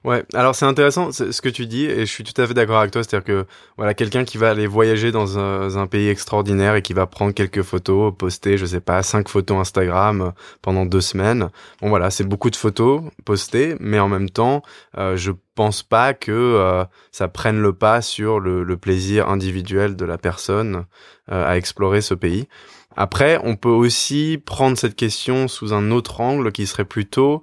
[0.05, 2.79] Ouais, alors c'est intéressant ce que tu dis et je suis tout à fait d'accord
[2.79, 3.03] avec toi.
[3.03, 3.47] C'est-à-dire que
[3.79, 7.63] voilà, quelqu'un qui va aller voyager dans un, pays extraordinaire et qui va prendre quelques
[7.63, 11.49] photos, poster, je sais pas, cinq photos Instagram euh, pendant deux semaines.
[11.81, 14.63] Bon voilà, c'est beaucoup de photos postées, mais en même temps,
[14.99, 20.05] euh, je pense pas que euh, ça prenne le pas sur le, plaisir individuel de
[20.05, 20.85] la personne
[21.31, 22.49] euh, à explorer ce pays.
[22.97, 27.43] Après, on peut aussi prendre cette question sous un autre angle qui serait plutôt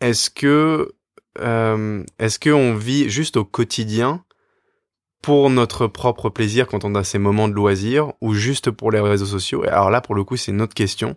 [0.00, 0.92] est-ce que
[1.40, 4.24] euh, est-ce qu'on vit juste au quotidien
[5.22, 9.00] pour notre propre plaisir quand on a ces moments de loisir ou juste pour les
[9.00, 9.64] réseaux sociaux?
[9.66, 11.16] Alors là, pour le coup, c'est une autre question.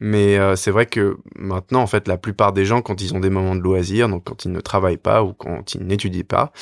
[0.00, 3.20] Mais euh, c'est vrai que maintenant, en fait, la plupart des gens, quand ils ont
[3.20, 6.52] des moments de loisir, donc quand ils ne travaillent pas ou quand ils n'étudient pas,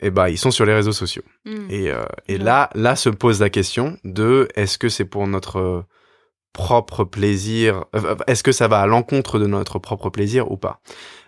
[0.00, 1.22] eh ben, ils sont sur les réseaux sociaux.
[1.44, 1.70] Hmm.
[1.70, 5.84] Et, euh, et là, là se pose la question de est-ce que c'est pour notre
[6.52, 7.84] propre plaisir
[8.26, 10.80] Est-ce que ça va à l'encontre de notre propre plaisir ou pas?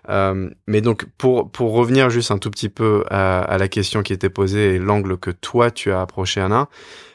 [0.08, 4.02] Euh, mais donc pour pour revenir juste un tout petit peu à, à la question
[4.02, 6.68] qui était posée et l'angle que toi tu as approché Anna,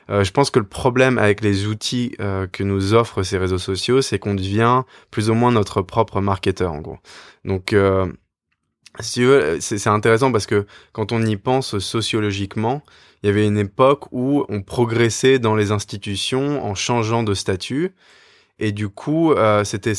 [0.10, 3.60] euh, je pense que le problème avec les outils euh, que nous offrent ces réseaux
[3.60, 6.97] sociaux, c'est qu'on devient plus ou moins notre propre marketeur en gros.
[7.45, 8.12] Donc euh,
[8.99, 9.23] si
[9.60, 12.82] c'est intéressant parce que quand on y pense sociologiquement,
[13.21, 17.93] il y avait une époque où on progressait dans les institutions en changeant de statut
[18.60, 19.93] et du coup, euh, c'était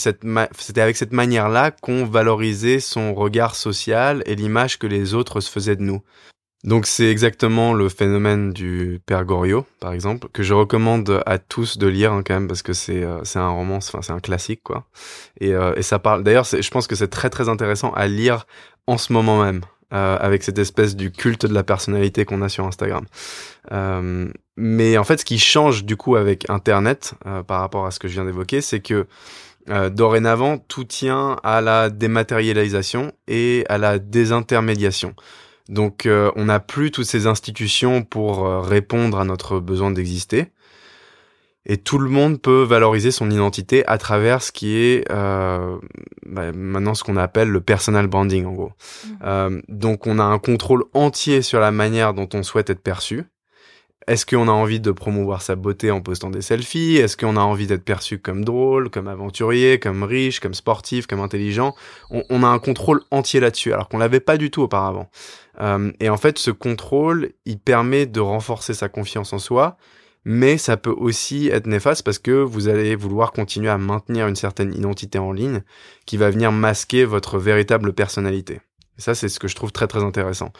[0.81, 5.77] avec cette manière-là qu'on valorisait son regard social et l'image que les autres se faisaient
[5.77, 6.03] de nous.
[6.63, 11.79] Donc c'est exactement le phénomène du Père Goriot, par exemple, que je recommande à tous
[11.79, 14.21] de lire hein, quand même parce que c'est euh, c'est un roman, enfin c'est un
[14.21, 14.85] classique quoi.
[15.41, 16.23] Et, euh, et ça parle.
[16.23, 18.47] D'ailleurs, je pense que c'est très très intéressant à lire
[18.87, 19.63] en ce moment même.
[19.93, 23.07] Euh, avec cette espèce du culte de la personnalité qu'on a sur Instagram.
[23.73, 27.91] Euh, mais en fait, ce qui change du coup avec Internet euh, par rapport à
[27.91, 29.07] ce que je viens d'évoquer, c'est que
[29.93, 35.15] dorénavant, tout tient à la dématérialisation et à la désintermédiation.
[35.69, 40.47] Donc, on n'a plus toutes ces institutions pour répondre à notre besoin d'exister
[41.67, 45.77] et tout le monde peut valoriser son identité à travers ce qui est euh,
[46.27, 48.73] bah, maintenant ce qu'on appelle le personal branding en gros.
[48.73, 49.09] Mmh.
[49.25, 53.25] Euh, donc on a un contrôle entier sur la manière dont on souhaite être perçu.
[54.07, 56.97] Est-ce qu'on a envie de promouvoir sa beauté en postant des selfies?
[56.97, 61.21] Est-ce qu'on a envie d'être perçu comme drôle, comme aventurier, comme riche, comme sportif, comme
[61.21, 61.75] intelligent?
[62.11, 65.11] On, on, a un contrôle entier là-dessus, alors qu'on l'avait pas du tout auparavant.
[65.61, 69.77] Euh, et en fait, ce contrôle, il permet de renforcer sa confiance en soi,
[70.25, 74.37] mais ça peut aussi être néfaste parce que vous allez vouloir continuer à maintenir une
[74.37, 75.63] certaine identité en ligne
[76.07, 78.61] qui va venir masquer votre véritable personnalité.
[78.99, 80.53] Et ça, c'est ce que je trouve très très intéressant.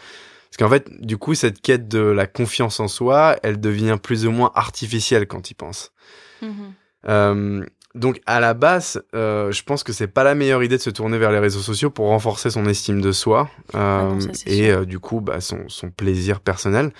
[0.49, 4.25] Parce qu'en fait, du coup, cette quête de la confiance en soi, elle devient plus
[4.25, 5.93] ou moins artificielle quand il pense.
[6.41, 6.71] Mm-hmm.
[7.07, 10.81] Euh, donc à la base, euh, je pense que c'est pas la meilleure idée de
[10.81, 14.71] se tourner vers les réseaux sociaux pour renforcer son estime de soi euh, ah et
[14.71, 16.91] euh, du coup bah, son, son plaisir personnel.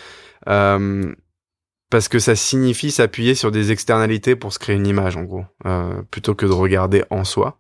[1.91, 5.43] Parce que ça signifie s'appuyer sur des externalités pour se créer une image en gros,
[5.65, 7.59] euh, plutôt que de regarder en soi.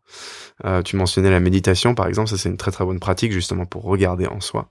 [0.63, 3.65] Euh, tu mentionnais la méditation par exemple, ça c'est une très très bonne pratique justement
[3.65, 4.69] pour regarder en soi.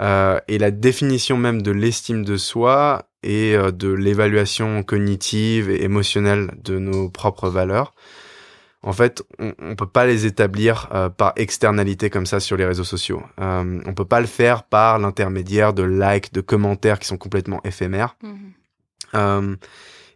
[0.00, 6.52] Euh, et la définition même de l'estime de soi et de l'évaluation cognitive et émotionnelle
[6.62, 7.94] de nos propres valeurs,
[8.84, 12.84] en fait, on, on peut pas les établir par externalité comme ça sur les réseaux
[12.84, 13.22] sociaux.
[13.40, 17.60] Euh, on peut pas le faire par l'intermédiaire de likes, de commentaires qui sont complètement
[17.64, 18.16] éphémères.
[18.22, 18.52] Mhm.
[19.14, 19.56] Euh,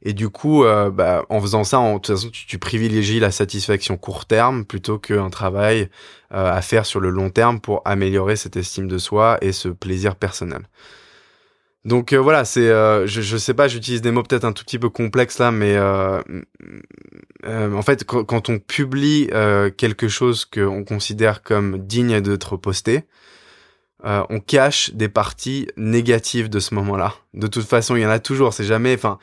[0.02, 3.30] et du coup, euh, bah, en faisant ça, en, de toute façon, tu, privilégies la
[3.30, 5.88] satisfaction court terme plutôt qu'un travail
[6.32, 9.68] euh, à faire sur le long terme pour améliorer cette estime de soi et ce
[9.68, 10.62] plaisir personnel.
[11.84, 12.66] Donc voilà, c'est,
[13.06, 16.22] je, sais pas, j'utilise des mots peut-être un tout petit peu complexes là, mais en
[17.82, 19.28] fait, quand, on publie
[19.76, 23.04] quelque chose qu'on considère comme digne d'être posté,
[24.04, 27.14] on cache des parties négatives de ce moment-là.
[27.34, 28.52] De toute façon, il y en a toujours.
[28.52, 29.18] C'est jamais, enfin,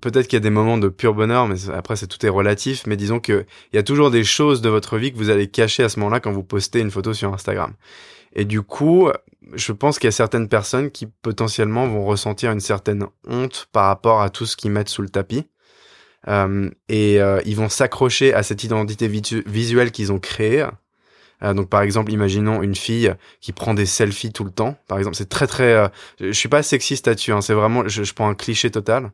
[0.00, 2.86] peut-être qu'il y a des moments de pur bonheur, mais après, c'est tout est relatif.
[2.86, 5.46] Mais disons que il y a toujours des choses de votre vie que vous allez
[5.48, 7.74] cacher à ce moment-là quand vous postez une photo sur Instagram.
[8.34, 9.10] Et du coup,
[9.54, 13.86] je pense qu'il y a certaines personnes qui potentiellement vont ressentir une certaine honte par
[13.86, 15.46] rapport à tout ce qu'ils mettent sous le tapis.
[16.26, 20.66] Euh, et euh, ils vont s'accrocher à cette identité visuelle qu'ils ont créée.
[21.42, 24.76] Euh, donc par exemple, imaginons une fille qui prend des selfies tout le temps.
[24.88, 25.72] Par exemple, c'est très très.
[25.72, 25.88] Euh,
[26.20, 27.32] je suis pas sexiste là-dessus.
[27.32, 29.12] Hein, c'est vraiment, je, je, prends un cliché total.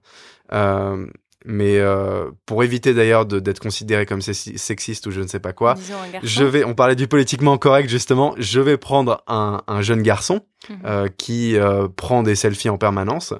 [0.52, 1.06] Euh,
[1.44, 5.74] mais euh, pour éviter d'ailleurs d'être considéré comme sexiste ou je ne sais pas quoi,
[6.22, 10.40] je vais, on parlait du politiquement correct justement, je vais prendre un, un jeune garçon
[10.70, 10.76] mhm.
[10.86, 13.34] euh, qui euh, prend des selfies en permanence.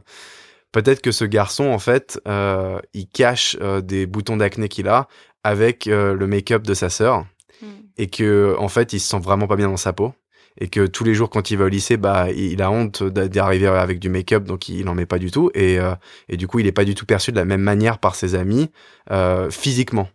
[0.70, 5.08] Peut-être que ce garçon en fait, euh, il cache euh, des boutons d'acné qu'il a
[5.42, 7.26] avec le make-up de sa sœur
[7.62, 7.68] mhm.
[7.96, 10.14] et que en fait, il se sent vraiment pas bien dans sa peau
[10.60, 13.66] et que tous les jours quand il va au lycée, bah il a honte d'arriver
[13.66, 15.94] avec du make-up, donc il en met pas du tout, et, euh,
[16.28, 18.34] et du coup il est pas du tout perçu de la même manière par ses
[18.34, 18.70] amis
[19.10, 20.08] euh, physiquement.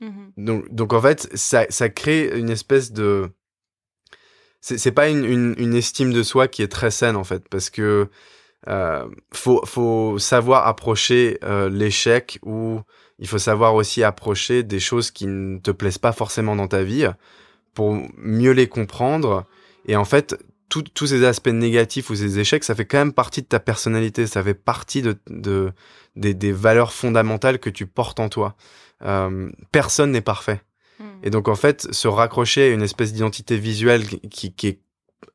[0.00, 0.44] Mm-hmm.
[0.44, 3.30] Donc, donc en fait ça, ça crée une espèce de
[4.60, 7.68] c'est pas une, une, une, estime de soi qui est très saine en fait, parce
[7.68, 8.08] que
[8.68, 12.80] euh, faut, faut savoir approcher euh, l'échec ou
[13.22, 16.82] il faut savoir aussi approcher des choses qui ne te plaisent pas forcément dans ta
[16.82, 17.08] vie
[17.72, 19.46] pour mieux les comprendre
[19.86, 20.36] et en fait,
[20.68, 24.26] tous ces aspects négatifs ou ces échecs, ça fait quand même partie de ta personnalité,
[24.26, 25.72] ça fait partie de, de
[26.16, 28.54] des, des, valeurs fondamentales que tu portes en toi.
[29.02, 30.62] Euh, personne n'est parfait.
[30.98, 31.04] Hmm.
[31.22, 34.80] Et donc en fait, se raccrocher à une espèce d'identité visuelle qui, qui, est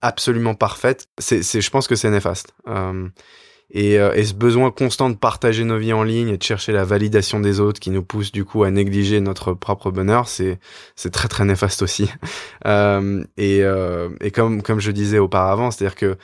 [0.01, 2.53] absolument parfaite, c'est, je pense que c'est néfaste.
[2.67, 3.07] Euh,
[3.71, 6.71] et, euh, et, ce besoin constant de partager nos vies en ligne et de chercher
[6.71, 10.59] la validation des autres qui nous pousse du coup à négliger notre propre bonheur, c'est
[10.95, 12.09] c'est très très néfaste aussi.
[12.65, 16.17] Euh, et, euh, et comme comme je disais auparavant, c'est-à-dire que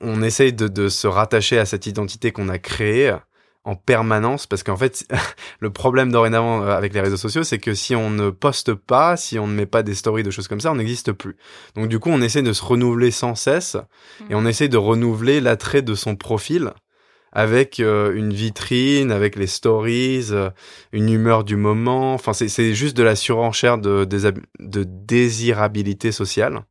[0.00, 3.14] on, essaye de, de se rattacher à cette identité qu'on a créée
[3.64, 5.06] en permanence parce qu'en fait
[5.60, 9.16] le problème dorénavant euh, avec les réseaux sociaux c'est que si on ne poste pas
[9.16, 11.36] si on ne met pas des stories de choses comme ça on n'existe plus
[11.74, 13.76] donc du coup on essaie de se renouveler sans cesse
[14.28, 14.48] et on mhm.
[14.48, 16.72] essaie de renouveler l'attrait de son profil
[17.34, 20.50] avec euh, une vitrine, avec les stories, euh,
[20.92, 22.14] une humeur du moment.
[22.14, 26.62] Enfin, c'est juste de la surenchère de, de désirabilité sociale.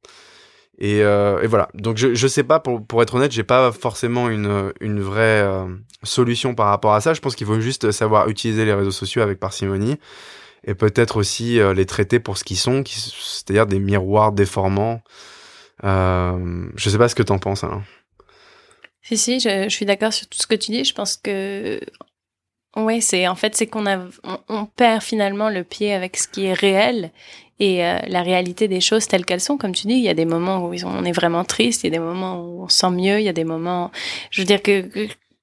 [0.83, 1.69] Et, euh, et, voilà.
[1.75, 5.65] Donc je je sais pas pour être honnête, j'ai pas forcément une une vraie euh,
[6.03, 7.13] solution par rapport à ça.
[7.13, 9.97] Je pense qu'il faut juste savoir utiliser les réseaux sociaux avec parcimonie
[10.65, 15.01] et peut-être aussi euh, les traiter pour ce qu'ils sont, c'est-à-dire des miroirs déformants.
[15.85, 17.63] Euh, je sais pas ce que t'en penses.
[17.63, 17.81] Hein.
[19.01, 20.83] Si si, je, suis d'accord sur tout ce que tu dis.
[20.83, 21.79] Je pense que
[22.75, 23.99] oui, c'est en fait c'est qu'on a
[24.49, 27.11] on, perd finalement le pied avec ce qui est réel
[27.59, 29.57] et euh, la réalité des choses telles qu'elles sont.
[29.57, 31.95] Comme tu dis, il y a des moments où on est vraiment triste, il y
[31.95, 33.91] a des moments où on se sent mieux, il y a des moments,
[34.31, 34.89] je veux dire que,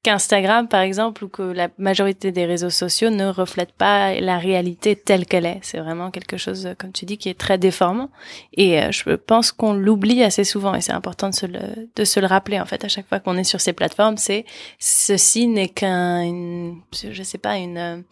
[0.03, 4.97] qu'Instagram, par exemple, ou que la majorité des réseaux sociaux ne reflètent pas la réalité
[4.97, 5.61] telle qu'elle est.
[5.63, 8.11] C'est vraiment quelque chose, comme tu dis, qui est très déformant.
[8.55, 12.05] Et euh, je pense qu'on l'oublie assez souvent, et c'est important de se le, de
[12.05, 14.47] se le rappeler, en fait, à chaque fois qu'on est sur ces plateformes, c'est,
[14.79, 18.05] ceci n'est qu'un, je sais pas, une,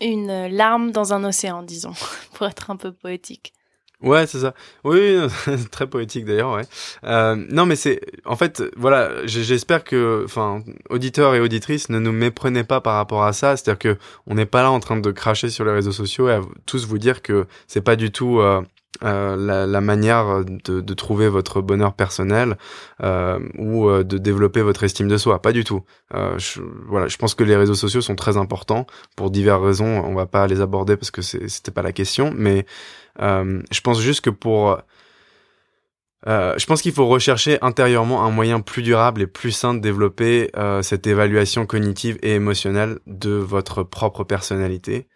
[0.00, 1.92] une larme dans un océan, disons,
[2.34, 3.52] pour être un peu poétique.
[4.02, 4.54] Ouais, c'est ça.
[4.82, 5.18] Oui,
[5.70, 6.62] très poétique d'ailleurs, ouais.
[7.04, 12.12] Euh, non, mais c'est, en fait, voilà, j'espère que, enfin, auditeurs et auditrices, ne nous
[12.12, 13.56] méprenez pas par rapport à ça.
[13.56, 16.32] C'est-à-dire que on n'est pas là en train de cracher sur les réseaux sociaux et
[16.32, 18.62] à tous vous dire que c'est pas du tout euh,
[19.02, 22.58] euh, la, la, manière de, de, trouver votre bonheur personnel
[23.02, 25.40] euh, ou euh, de développer votre estime de soi.
[25.40, 25.84] Pas du tout.
[26.14, 30.04] Euh, je, voilà, je pense que les réseaux sociaux sont très importants pour diverses raisons.
[30.04, 32.66] On va pas les aborder parce que c'était pas la question, mais
[33.22, 34.78] euh, je pense juste que pour
[36.26, 39.78] euh, je pense qu'il faut rechercher intérieurement un moyen plus durable et plus sain de
[39.80, 40.50] développer
[40.82, 45.08] cette évaluation cognitive et émotionnelle de votre propre personnalité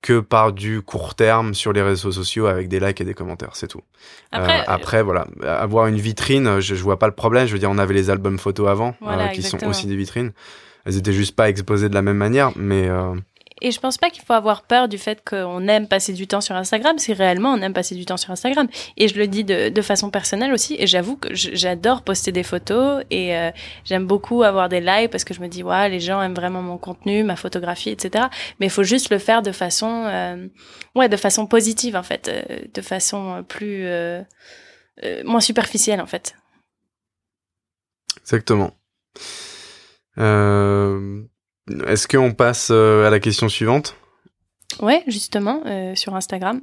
[0.00, 3.50] que par du court terme sur les réseaux sociaux avec des likes et des commentaires,
[3.54, 3.82] c'est tout.
[4.30, 7.46] Après, euh, après, voilà, avoir une vitrine, je, je vois pas le problème.
[7.46, 10.32] Je veux dire, on avait les albums photos avant, euh, qui sont aussi des vitrines.
[10.84, 13.14] Elles étaient juste pas exposées de la même manière, mais euh,
[13.60, 16.40] et je pense pas qu'il faut avoir peur du fait qu'on aime passer du temps
[16.40, 18.68] sur Instagram, si réellement on aime passer du temps sur Instagram.
[18.96, 23.04] Et je le dis de, façon personnelle aussi, et j'avoue que j'adore poster des photos,
[23.10, 23.50] et euh,
[23.84, 26.62] j'aime beaucoup avoir des likes parce que je me dis, ouais, les gens aiment vraiment
[26.62, 28.26] mon contenu, ma photographie, etc.
[28.60, 30.46] Mais il faut juste le faire de façon, euh,
[30.94, 33.86] ouais, de façon positive en fait, euh, de façon plus,
[35.24, 36.34] moins superficielle en fait.
[38.20, 38.72] Exactement.
[40.18, 41.22] Euh,
[41.86, 43.96] Est-ce qu'on passe euh, à la question suivante?
[44.80, 46.60] Ouais, justement, euh, sur Instagram.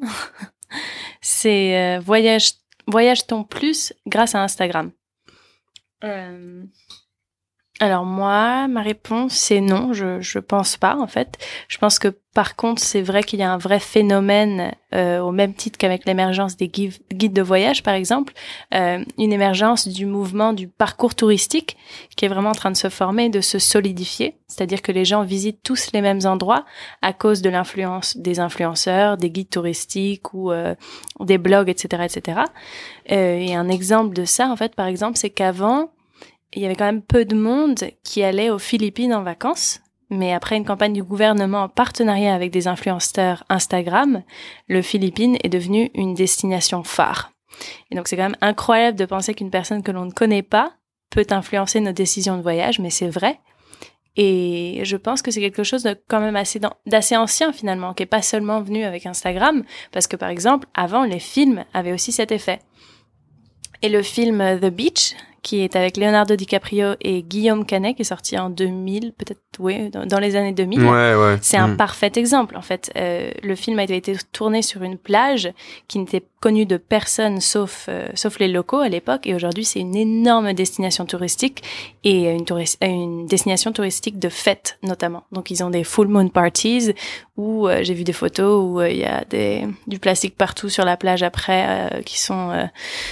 [1.21, 2.53] C'est euh, voyage,
[2.87, 4.91] voyage-t-on plus grâce à Instagram?
[6.03, 6.63] Euh,
[7.81, 11.37] Alors moi, ma réponse c'est non, je je pense pas en fait.
[11.67, 15.33] Je pense que par contre c'est vrai qu'il y a un vrai phénomène euh, au
[15.33, 18.33] même titre qu'avec l'émergence des guides de voyage par exemple,
[18.73, 21.75] euh, une émergence du mouvement du parcours touristique
[22.15, 24.37] qui est vraiment en train de se former, de se solidifier.
[24.47, 26.63] C'est-à-dire que les gens visitent tous les mêmes endroits
[27.01, 30.75] à cause de l'influence des influenceurs, des guides touristiques ou euh,
[31.19, 32.39] des blogs, etc., etc.
[33.11, 35.89] Euh, et un exemple de ça en fait, par exemple, c'est qu'avant
[36.55, 39.81] il y avait quand même peu de monde qui allait aux Philippines en vacances.
[40.09, 44.23] Mais après une campagne du gouvernement en partenariat avec des influenceurs Instagram,
[44.67, 47.31] le Philippines est devenu une destination phare.
[47.89, 50.73] Et donc c'est quand même incroyable de penser qu'une personne que l'on ne connaît pas
[51.09, 53.39] peut influencer nos décisions de voyage, mais c'est vrai.
[54.15, 58.03] Et je pense que c'est quelque chose de quand même assez d'assez ancien finalement, qui
[58.03, 62.11] est pas seulement venu avec Instagram, parce que par exemple, avant les films avaient aussi
[62.11, 62.59] cet effet.
[63.81, 65.15] Et le film The Beach,
[65.45, 69.91] qui est avec Leonardo DiCaprio et Guillaume Canet, qui est sorti en 2000, peut-être, oui,
[69.91, 70.79] dans, dans les années 2000.
[70.81, 71.37] Ouais, ouais.
[71.43, 71.77] C'est un Mm.
[71.77, 72.91] parfait exemple, en fait.
[72.97, 75.51] Euh, le film a été tourné sur une plage
[75.87, 79.27] qui n'était connue de personne sauf, euh, sauf les locaux à l'époque.
[79.27, 81.61] Et aujourd'hui, c'est une énorme destination touristique
[82.03, 85.23] et une, touris- euh, une destination touristique de fêtes, notamment.
[85.31, 86.93] Donc, ils ont des full moon parties
[87.37, 90.85] où euh, j'ai vu des photos où il y a des, du plastique partout sur
[90.85, 92.67] la plage après qui sont,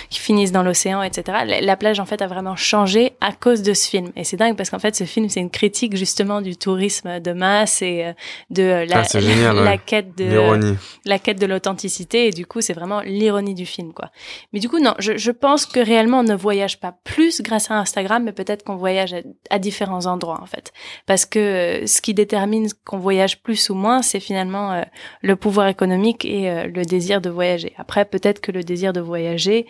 [0.09, 1.39] qui finissent dans l'océan, etc.
[1.45, 4.11] La, la plage, en fait, a vraiment changé à cause de ce film.
[4.15, 7.34] Et c'est dingue parce qu'en fait, ce film, c'est une critique justement du tourisme de
[7.34, 8.13] masse et euh,
[8.49, 9.80] de euh, la, Ah, génial, la ouais.
[9.86, 12.28] quête de la quête de l'authenticité.
[12.28, 14.09] Et du coup c'est vraiment l'ironie du film quoi.
[14.53, 17.69] Mais du coup non je, je pense que réellement on ne voyage pas plus grâce
[17.71, 19.17] à Instagram mais peut-être qu'on voyage à,
[19.49, 20.71] à différents endroits en fait.
[21.05, 24.82] Parce que euh, ce qui détermine qu'on voyage plus ou moins c'est finalement euh,
[25.21, 27.74] le pouvoir économique et euh, le désir de voyager.
[27.78, 29.65] Après peut-être que le désir de voyager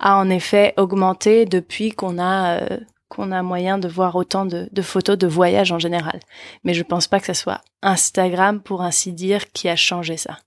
[0.00, 2.78] a en effet augmenté depuis qu'on a euh,
[3.08, 6.20] qu'on a moyen de voir autant de, de photos de voyage en général.
[6.62, 10.38] Mais je pense pas que ça soit Instagram, pour ainsi dire, qui a changé ça.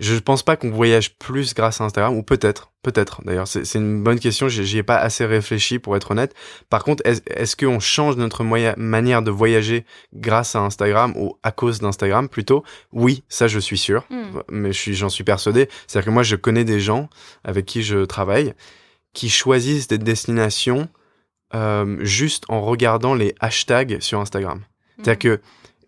[0.00, 3.22] Je pense pas qu'on voyage plus grâce à Instagram, ou peut-être, peut-être.
[3.24, 4.48] D'ailleurs, c'est une bonne question.
[4.48, 6.34] J'y ai pas assez réfléchi pour être honnête.
[6.70, 9.84] Par contre, est-ce qu'on change notre manière de voyager
[10.14, 12.64] grâce à Instagram ou à cause d'Instagram plutôt?
[12.92, 14.04] Oui, ça je suis sûr.
[14.10, 14.40] Hmm.
[14.50, 15.68] Mais suis, j'en suis persuadé.
[15.86, 17.08] C'est-à-dire que moi, je connais des gens
[17.44, 18.54] avec qui je travaille
[19.12, 20.88] qui choisissent des destinations
[21.54, 24.62] euh, juste en regardant les hashtags sur Instagram.
[24.96, 25.40] C'est-à-dire que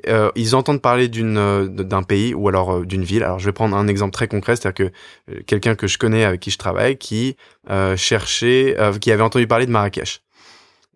[0.09, 3.23] euh, ils entendent parler d'une euh, d'un pays ou alors euh, d'une ville.
[3.23, 4.93] Alors je vais prendre un exemple très concret, c'est-à-dire
[5.27, 7.37] que quelqu'un que je connais avec qui je travaille qui
[7.97, 10.23] cherchait, qui avait entendu parler de Marrakech.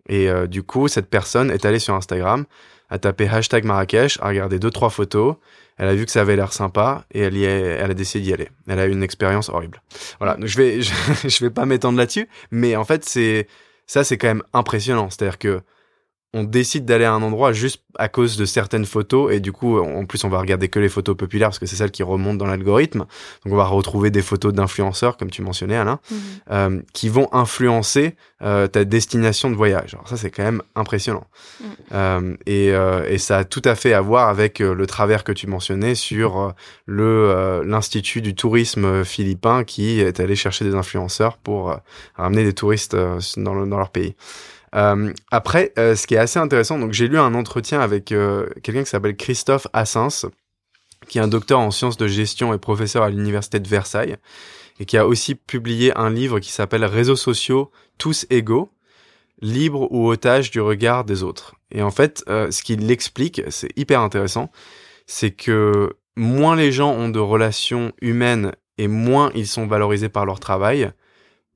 [0.07, 2.45] Et du coup, cette personne est allée sur Instagram,
[2.89, 5.35] a tapé hashtag Marrakech, a regardé deux trois photos,
[5.77, 8.49] elle a vu que ça avait l'air sympa et elle a décidé d'y aller.
[8.67, 9.81] Elle a eu une expérience horrible.
[10.19, 13.47] Voilà, je vais je vais pas m'étendre là-dessus, mais en fait c'est
[13.87, 15.09] ça c'est quand même impressionnant.
[15.09, 15.61] C'est-à-dire que
[16.33, 19.79] on décide d'aller à un endroit juste à cause de certaines photos et du coup
[19.79, 22.35] en plus on va regarder que les photos populaires parce que c'est celles qui remontent
[22.37, 26.17] dans l'algorithme donc on va retrouver des photos d'influenceurs comme tu mentionnais Alain Mhm.
[26.51, 31.25] euh, qui vont influencer euh, ta destination de voyage alors ça c'est quand même impressionnant
[31.61, 31.65] Mm.
[31.93, 32.67] Euh, et,
[33.13, 36.53] et ça a tout à fait à voir avec le travers que tu mentionnais sur
[36.85, 41.75] le l'institut du tourisme philippin qui est allé chercher des influenceurs pour
[42.15, 44.15] ramener des touristes dans, le- dans leur pays
[44.71, 48.83] après, euh, ce qui est assez intéressant, donc j'ai lu un entretien avec euh, quelqu'un
[48.83, 50.25] qui s'appelle Christophe Assens,
[51.07, 54.17] qui est un docteur en sciences de gestion et professeur à l'université de Versailles,
[54.79, 58.69] et qui a aussi publié un livre qui s'appelle Réseaux sociaux tous égaux,
[59.41, 61.55] libres ou otages du regard des autres.
[61.71, 64.51] Et en fait, euh, ce qu'il explique, c'est hyper intéressant,
[65.07, 70.25] c'est que moins les gens ont de relations humaines et moins ils sont valorisés par
[70.25, 70.91] leur travail,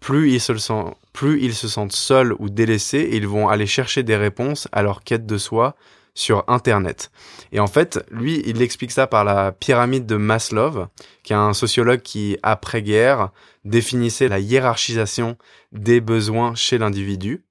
[0.03, 4.03] plus ils se, sentent, plus ils se sentent seuls ou délaissés, ils vont aller chercher
[4.03, 5.77] des réponses à leur quête de soi
[6.13, 7.09] sur Internet.
[7.53, 10.87] Et en fait, lui, il explique ça par la pyramide de Maslow,
[11.23, 13.29] qui est un sociologue qui, après-guerre,
[13.63, 15.37] définissait la hiérarchisation
[15.71, 17.45] des besoins chez l'individu.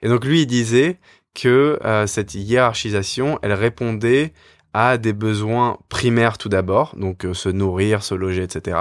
[0.00, 0.98] Et donc lui, il disait
[1.34, 4.32] que euh, cette hiérarchisation, elle répondait
[4.72, 8.78] à des besoins primaires tout d'abord, donc euh, se nourrir, se loger, etc.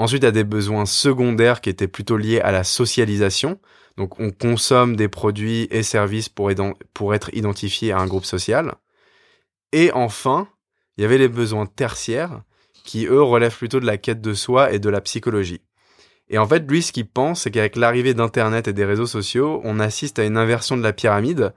[0.00, 3.60] Ensuite, à des besoins secondaires qui étaient plutôt liés à la socialisation.
[3.98, 8.76] Donc, on consomme des produits et services pour, être identifié à un groupe social.
[9.72, 10.48] Et enfin,
[10.96, 12.40] il y avait les besoins tertiaires
[12.82, 15.60] qui, eux, relèvent plutôt de la quête de soi et de la psychologie.
[16.30, 19.60] Et en fait, lui, ce qu'il pense, c'est qu'avec l'arrivée d'Internet et des réseaux sociaux,
[19.64, 21.52] on assiste à une inversion de la pyramide.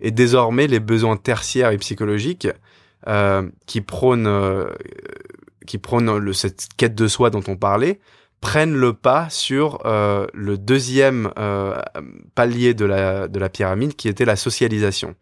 [0.00, 2.48] Et désormais, les besoins tertiaires et psychologiques
[3.06, 4.70] euh, qui prônent, euh,
[5.66, 8.00] qui prônent le, cette quête de soi dont on parlait,
[8.40, 11.80] prennent le pas sur euh, le deuxième euh,
[12.34, 15.14] palier de la, de la pyramide, qui était la socialisation.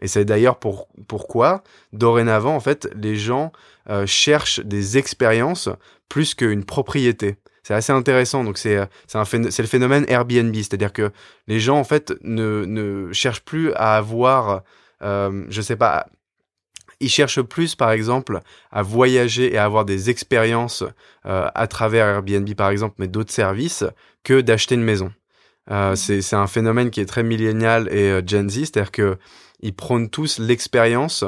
[0.00, 3.52] Et c'est d'ailleurs pour, pourquoi, dorénavant, en fait, les gens
[3.90, 5.68] euh, cherchent des expériences
[6.08, 7.36] plus qu'une propriété.
[7.68, 8.44] C'est assez intéressant.
[8.44, 11.10] Donc c'est un le phénomène Airbnb, c'est-à-dire que
[11.48, 14.62] les gens en fait ne ne cherchent plus à avoir,
[15.02, 16.06] euh, je sais pas,
[17.00, 18.40] ils cherchent plus, par exemple,
[18.70, 20.84] à voyager et à avoir des expériences
[21.26, 23.84] euh, à travers Airbnb, par exemple, mais d'autres services,
[24.24, 25.12] que d'acheter une maison.
[25.70, 25.96] Euh, mmh.
[25.96, 29.18] c'est un phénomène qui est très millénial et euh, Gen Z, c'est-à-dire que
[29.60, 31.24] ils prônent tous l'expérience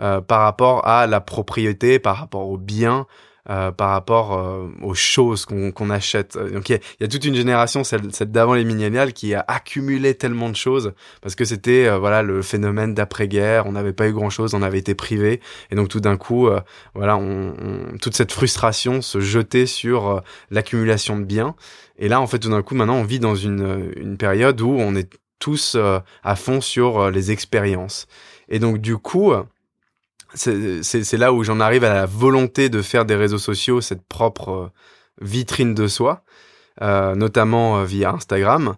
[0.00, 3.06] euh, par rapport à la propriété, par rapport au bien,
[3.50, 6.38] euh, par rapport euh, aux choses qu'on achète.
[6.38, 10.14] Donc il y, a toute une génération, celle, celle d'avant les millénials, qui a accumulé
[10.14, 13.66] tellement de choses parce que c'était euh, voilà le phénomène d'après-guerre.
[13.66, 15.40] On n'avait pas eu grand-chose, on avait été privé,
[15.72, 16.48] et donc tout d'un coup,
[16.94, 17.54] voilà, on,
[18.00, 20.22] toute cette frustration se jetait sur
[20.52, 21.56] l'accumulation de biens.
[21.98, 24.70] Et là, en fait, tout d'un coup, maintenant, on vit dans une, une période où
[24.70, 25.76] on est tous
[26.22, 28.06] à fond sur les expériences.
[28.48, 29.32] Et donc du coup,
[30.34, 34.48] c'est là où j'en arrive à la volonté de faire des réseaux sociaux cette propre
[34.50, 34.68] euh,
[35.20, 36.24] vitrine de soi,
[36.80, 38.76] euh, notamment euh, via Instagram.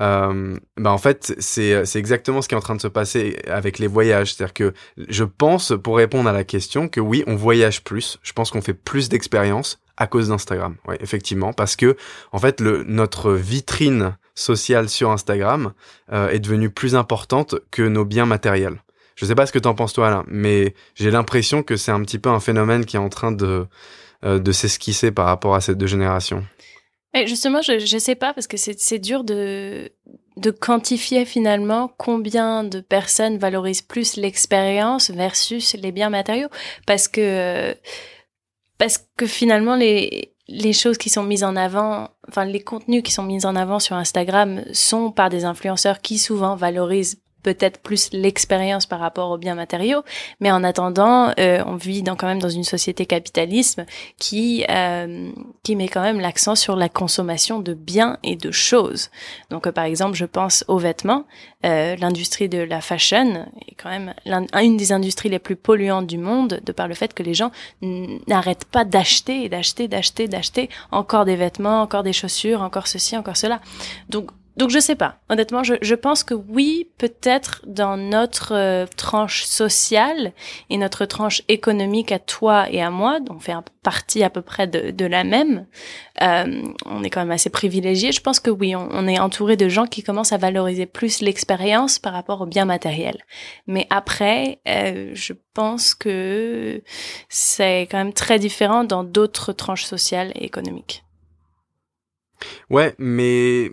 [0.00, 3.78] Euh, bah en fait, c'est exactement ce qui est en train de se passer avec
[3.78, 4.34] les voyages.
[4.34, 8.18] C'est-à-dire que je pense, pour répondre à la question, que oui, on voyage plus.
[8.22, 10.76] Je pense qu'on fait plus d'expériences à cause d'Instagram.
[10.88, 11.96] Oui, effectivement, parce que
[12.32, 15.72] en fait, le, notre vitrine sociale sur Instagram
[16.12, 18.82] euh, est devenue plus importante que nos biens matériels.
[19.22, 22.02] Je sais pas ce que t'en penses toi là, mais j'ai l'impression que c'est un
[22.02, 23.68] petit peu un phénomène qui est en train de
[24.24, 26.44] euh, de s'esquisser par rapport à ces deux générations.
[27.26, 29.92] Justement, je je sais pas parce que c'est dur de
[30.36, 36.48] de quantifier finalement combien de personnes valorisent plus l'expérience versus les biens matériaux
[36.84, 37.76] parce que
[38.76, 43.12] parce que finalement les les choses qui sont mises en avant, enfin les contenus qui
[43.12, 48.10] sont mis en avant sur Instagram sont par des influenceurs qui souvent valorisent peut-être plus
[48.12, 50.02] l'expérience par rapport aux biens matériaux,
[50.40, 53.82] mais en attendant, euh, on vit dans, quand même dans une société capitaliste
[54.18, 55.30] qui euh,
[55.62, 59.10] qui met quand même l'accent sur la consommation de biens et de choses.
[59.50, 61.24] Donc, euh, par exemple, je pense aux vêtements.
[61.64, 64.14] L'industrie de la fashion est quand même
[64.60, 67.52] une des industries les plus polluantes du monde, de par le fait que les gens
[68.26, 73.36] n'arrêtent pas d'acheter, d'acheter, d'acheter, d'acheter encore des vêtements, encore des chaussures, encore ceci, encore
[73.36, 73.60] cela.
[74.08, 75.18] Donc donc je sais pas.
[75.30, 80.32] Honnêtement, je, je pense que oui, peut-être dans notre euh, tranche sociale
[80.68, 84.66] et notre tranche économique à toi et à moi, on fait partie à peu près
[84.66, 85.66] de, de la même.
[86.20, 88.12] Euh, on est quand même assez privilégié.
[88.12, 91.22] Je pense que oui, on, on, est entouré de gens qui commencent à valoriser plus
[91.22, 93.24] l'expérience par rapport au bien matériel.
[93.66, 96.82] Mais après, euh, je pense que
[97.30, 101.04] c'est quand même très différent dans d'autres tranches sociales et économiques.
[102.70, 103.70] Ouais, mais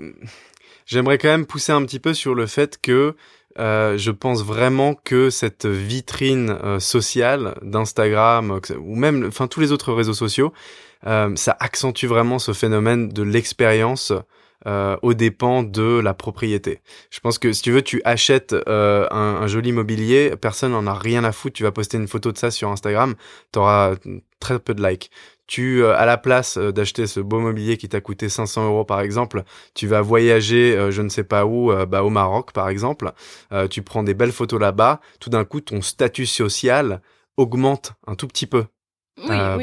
[0.90, 3.16] J'aimerais quand même pousser un petit peu sur le fait que
[3.60, 9.72] euh, je pense vraiment que cette vitrine euh, sociale d'Instagram ou même enfin tous les
[9.72, 10.52] autres réseaux sociaux,
[11.06, 14.14] euh, ça accentue vraiment ce phénomène de l'expérience
[14.66, 16.82] euh, aux dépens de la propriété.
[17.12, 20.88] Je pense que si tu veux, tu achètes euh, un, un, joli mobilier, personne n'en
[20.88, 21.56] a rien à foutre.
[21.56, 23.14] Tu vas poster une photo de ça sur Instagram,
[23.54, 23.94] tu auras
[24.40, 25.12] très peu de likes
[25.50, 28.86] tu euh, à la place euh, d'acheter ce beau mobilier qui t'a coûté 500 euros
[28.86, 29.44] par exemple,
[29.74, 33.12] tu vas voyager euh, je ne sais pas où, bah, au Maroc par exemple,
[33.70, 37.02] tu prends des belles photos là-bas, tout d'un coup ton statut social
[37.36, 38.66] augmente un tout petit peu.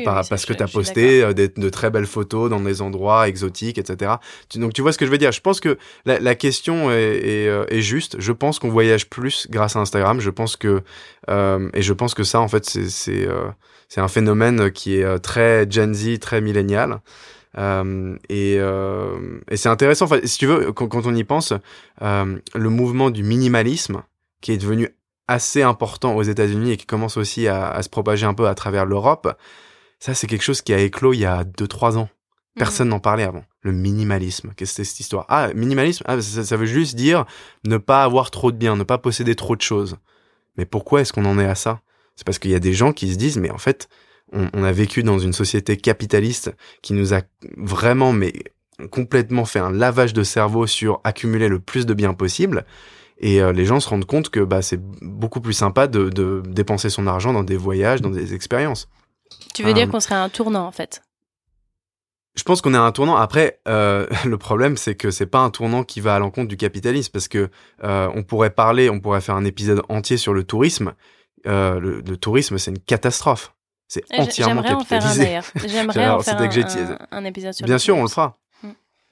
[0.04, 4.14] Parce que tu as posté de, très belles photos dans des endroits exotiques, etc.
[4.54, 5.32] donc tu vois ce que je veux dire.
[5.32, 8.16] Je pense que la, question est, est, juste.
[8.18, 10.20] Je pense qu'on voyage plus grâce à Instagram.
[10.20, 10.82] Je pense que
[11.28, 13.28] et je pense que ça en fait c'est
[13.88, 17.00] c'est un phénomène qui est euh, très Gen Z, très millénial.
[17.59, 21.54] Euh, et, euh, et c'est intéressant, enfin, si tu veux, quand, quand on y pense,
[22.02, 24.02] euh, le mouvement du minimalisme,
[24.42, 24.90] qui est devenu
[25.29, 28.55] assez important aux États-Unis et qui commence aussi à, à, se propager un peu à
[28.55, 29.37] travers l'Europe,
[29.99, 32.09] ça c'est quelque chose qui a éclos il y a 2-3 ans.
[32.57, 32.91] Personne mmh.
[32.91, 33.45] n'en parlait avant.
[33.61, 35.27] Le minimalisme, qu'est-ce que c'est cette histoire?
[35.29, 37.27] Ah, minimalisme, ah, ça, ça, veut juste dire
[37.64, 39.99] ne pas avoir trop de biens, ne pas posséder trop de choses.
[40.57, 41.81] Mais pourquoi est-ce qu'on en est à ça?
[42.14, 43.89] C'est parce qu'il y a des gens qui se disent, mais en fait,
[44.33, 47.20] on, on, a vécu dans une société capitaliste qui nous a
[47.59, 48.33] vraiment, mais
[48.91, 52.64] complètement fait un lavage de cerveau sur accumuler le plus de biens possible.
[53.18, 56.42] Et euh, les gens se rendent compte que bah, c'est beaucoup plus sympa de, de,
[56.46, 58.88] dépenser son argent dans des voyages, dans des expériences.
[59.54, 61.02] Tu veux dire euh, qu'on serait un tournant en fait?
[62.36, 63.16] Je pense qu'on est à un tournant.
[63.16, 66.56] Après, euh, le problème, c'est que c'est pas un tournant qui va à l'encontre du
[66.58, 67.48] capitalisme, parce que
[67.82, 70.92] euh, on pourrait parler, on pourrait faire un épisode entier sur le tourisme.
[71.46, 73.54] Euh, le, le tourisme, c'est une catastrophe.
[73.88, 75.24] C'est entièrement J'aimerais en faire un capitalisé.
[75.24, 75.44] d'ailleurs.
[75.64, 78.36] J'aimerais en faire un, dit- un, un épisode sur Bien le sûr, on le fera.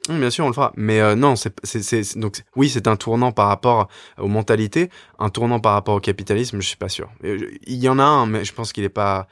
[0.09, 0.12] Mm.
[0.14, 0.72] Mm, Bien sûr, on le fera.
[0.76, 3.88] Mais euh, non, c'est, c'est, c'est, c'est- donc oui, c'est un tournant par rapport
[4.18, 6.61] aux mentalités, un tournant par rapport au capitalisme.
[6.61, 7.11] Je suis pas sûr.
[7.22, 9.26] Il y en a un, mais je pense qu'il est pas.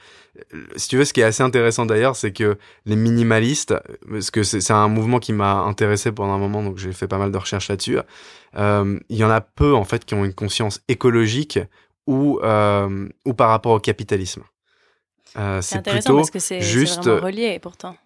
[0.55, 2.57] euh, Si tu veux, ce qui est assez intéressant d'ailleurs, c'est que
[2.87, 3.75] les minimalistes,
[4.09, 7.19] parce que c'est, un mouvement qui m'a intéressé pendant un moment, donc j'ai fait pas
[7.19, 7.99] mal de recherches là-dessus.
[8.57, 11.59] Euh, il y en a peu en fait qui ont une conscience écologique
[12.07, 12.41] ou ou,
[13.27, 14.43] ou par rapport au capitalisme.
[15.39, 17.97] Euh, C'est intéressant plutôt parce que c'est juste vraiment relié pourtant.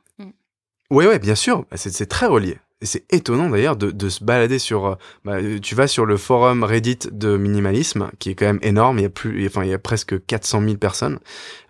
[0.91, 1.64] Oui, ouais, bien sûr.
[1.74, 2.59] C'est, c'est très relié.
[2.82, 4.84] Et c'est étonnant d'ailleurs de, de se balader sur.
[4.87, 8.59] euh, bah, euh, tu vas sur le forum Reddit de minimalisme, qui est quand même
[8.62, 8.99] énorme.
[8.99, 11.18] Il y a plus, enfin, il y a presque 400 000 personnes.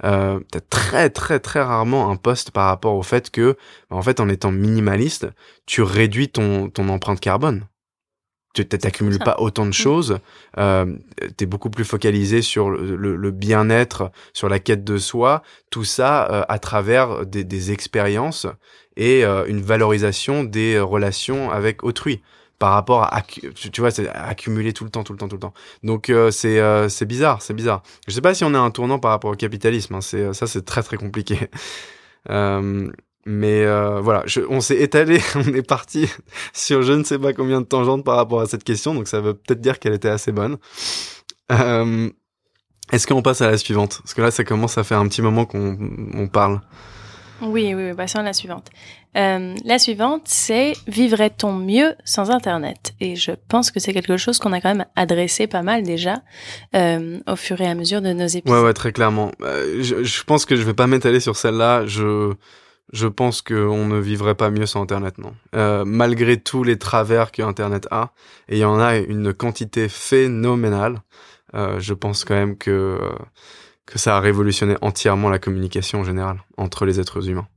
[0.05, 3.57] Euh, t'as très, très, très rarement un post par rapport au fait que,
[3.89, 5.29] bah, en fait, en étant minimaliste,
[5.65, 7.67] tu réduis ton, ton empreinte carbone.
[8.55, 10.19] Tu t'accumules pas autant de choses.
[10.57, 10.97] Euh,
[11.37, 15.43] t'es beaucoup plus focalisé sur le, le- le bien-être, sur la quête de soi.
[15.71, 18.47] Tout ça euh, à travers des, des expériences
[18.97, 22.23] et euh, une valorisation des euh, relations avec autrui
[22.59, 25.41] par rapport à tu vois c'est accumuler tout le temps tout le temps tout le
[25.41, 25.55] temps.
[25.83, 27.83] Donc euh, c'est euh, c'est bizarre c'est bizarre.
[28.09, 30.33] Je sais pas si on à un tournant par rapport au capitalisme hein, c'est euh,
[30.33, 31.39] ça c'est très très compliqué.
[32.29, 32.91] Euh,
[33.25, 33.65] mais
[34.01, 36.09] voilà je, on s'est étalé on est parti
[36.53, 39.21] sur je ne sais pas combien de tangentes par rapport à cette question donc ça
[39.21, 40.57] veut peut-être dire qu'elle était assez bonne.
[41.49, 44.01] Est-ce qu'on passe à la suivante?
[44.03, 45.79] Parce que là ça commence à faire un petit moment qu'on
[46.15, 46.61] on parle
[47.43, 48.71] Oui, oui, passons à la suivante.
[49.17, 52.95] Euh, la suivante, c'est vivrait-on mieux sans Internet?
[53.01, 56.23] Et je pense que c'est quelque chose qu'on a quand même adressé pas mal déjà
[56.75, 58.65] euh, au fur et à mesure de nos épisodes.
[58.65, 59.33] Ouais, très clairement.
[59.43, 61.87] Euh, je, pense que je vais pas m'étaler sur celle-là.
[61.87, 62.35] Je,
[62.93, 65.35] je pense qu'on ne vivrait pas mieux sans Internet, non.
[65.85, 68.13] Malgré tous les travers que Internet a,
[68.49, 71.01] et il y en a une quantité phénoménale,
[71.55, 72.99] je pense quand même que,
[73.87, 77.49] que ça a révolutionné entièrement la communication en général entre les êtres humains.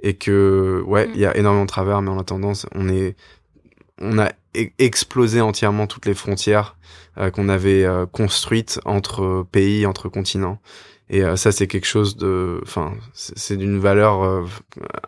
[0.00, 3.16] Et que, ouais, il y a énormément de travers, mais en attendant, on est,
[3.98, 6.76] on a e- explosé entièrement toutes les frontières
[7.18, 10.60] euh, qu'on avait euh, construites entre pays, entre continents.
[11.08, 14.44] Et euh, ça, c'est quelque chose de, enfin, c'est d'une valeur euh,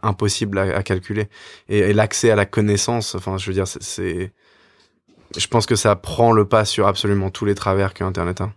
[0.02, 1.28] impossible à, à calculer.
[1.68, 4.32] Et, et l'accès à la connaissance, enfin, je veux dire, c'est- c'est,
[5.36, 8.52] je pense que ça prend le pas sur absolument tous les travers que Internet a.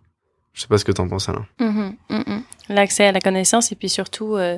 [0.58, 1.46] Je sais pas ce que t'en penses, Alain.
[1.60, 2.42] Mhm, mhm.
[2.70, 4.58] L'accès à la connaissance et puis surtout euh,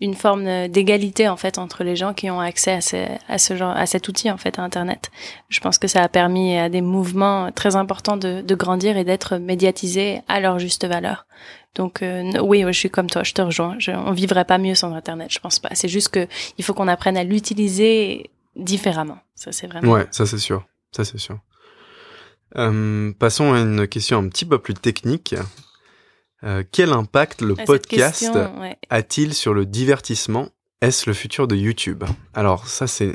[0.00, 2.96] une forme euh, d'égalité en fait entre les gens qui ont accès à ce,
[3.28, 5.10] à ce genre, à cet outil en fait, à Internet.
[5.48, 9.02] Je pense que ça a permis à des mouvements très importants de, de grandir et
[9.02, 11.26] d'être médiatisés à leur juste valeur.
[11.74, 13.74] Donc euh, oui, je suis comme toi, je te rejoins.
[13.80, 15.70] Je, on vivrait pas mieux sans Internet, je pense pas.
[15.72, 16.28] C'est juste que
[16.58, 19.18] il faut qu'on apprenne à l'utiliser différemment.
[19.34, 19.92] Ça c'est vraiment.
[19.92, 20.64] Ouais, ça c'est sûr.
[20.92, 21.40] Ça c'est sûr.
[22.56, 25.34] Euh, passons à une question un petit peu plus technique.
[26.42, 28.76] Euh, quel impact le Ah, cette podcast ouais.
[28.88, 30.48] a-t-il sur le divertissement?
[30.80, 32.04] Est-ce le futur de YouTube?
[32.32, 33.12] Alors ça c'est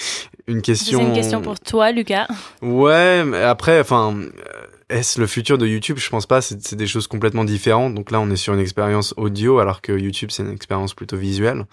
[0.46, 1.00] une question.
[1.00, 2.28] C'est une question pour toi, Lucas.
[2.62, 4.30] Ouais, mais après, enfin, euh,
[4.88, 5.98] est-ce le futur de YouTube?
[5.98, 6.40] Je pense pas.
[6.40, 7.94] C'est des choses complètement différentes.
[7.94, 11.16] Donc là, on est sur une expérience audio, alors que YouTube c'est une expérience plutôt
[11.16, 11.66] visuelle.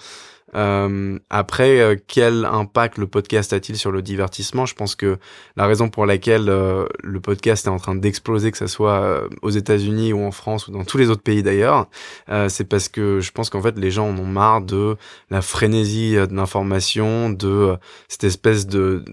[0.55, 4.65] Euh, après, euh, quel impact le podcast a-t-il sur le divertissement?
[4.65, 5.17] Je pense que
[5.57, 9.27] la raison pour laquelle euh, le podcast est en train d'exploser, que ce soit euh,
[9.41, 11.87] aux États-Unis ou en France ou dans tous les autres pays d'ailleurs,
[12.29, 14.95] euh, c'est parce que je pense qu'en fait les gens en ont marre de
[15.29, 17.75] la frénésie euh, de l'information, de
[18.07, 19.03] cette espèce de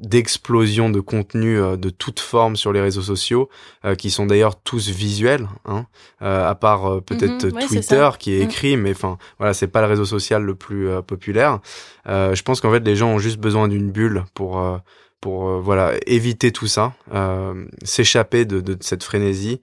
[0.00, 3.48] d'explosion de contenu de toute forme sur les réseaux sociaux,
[3.84, 5.86] euh, qui sont d'ailleurs tous visuels, hein,
[6.22, 8.48] euh, à part euh, peut-être Mhm, ouais, c'est Twitter qui est Mm.
[8.50, 11.60] écrit, mais enfin voilà, c'est pas le réseau social le plus euh, populaire.
[12.08, 14.78] Euh, je pense qu'en fait les gens ont juste besoin d'une bulle pour euh,
[15.20, 19.60] pour euh, voilà éviter tout ça, euh, s'échapper de, de cette frénésie.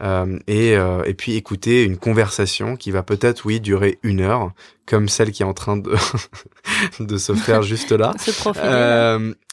[0.00, 0.74] euh, et,
[1.06, 4.52] et puis écouter une conversation qui va peut-être oui durer une heure
[4.86, 5.92] comme celle qui est en train de
[7.00, 8.12] de se faire juste là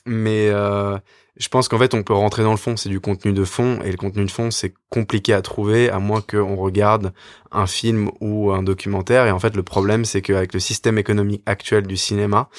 [0.06, 0.51] mais
[1.38, 2.77] je pense qu'en fait, on peut rentrer dans le fond.
[2.77, 5.99] C'est du contenu de fond, et le contenu de fond, c'est compliqué à trouver, à
[5.99, 7.13] moins qu'on regarde
[7.51, 9.25] un film ou un documentaire.
[9.27, 12.49] Et en fait, le problème, c'est qu'avec le système économique actuel du cinéma,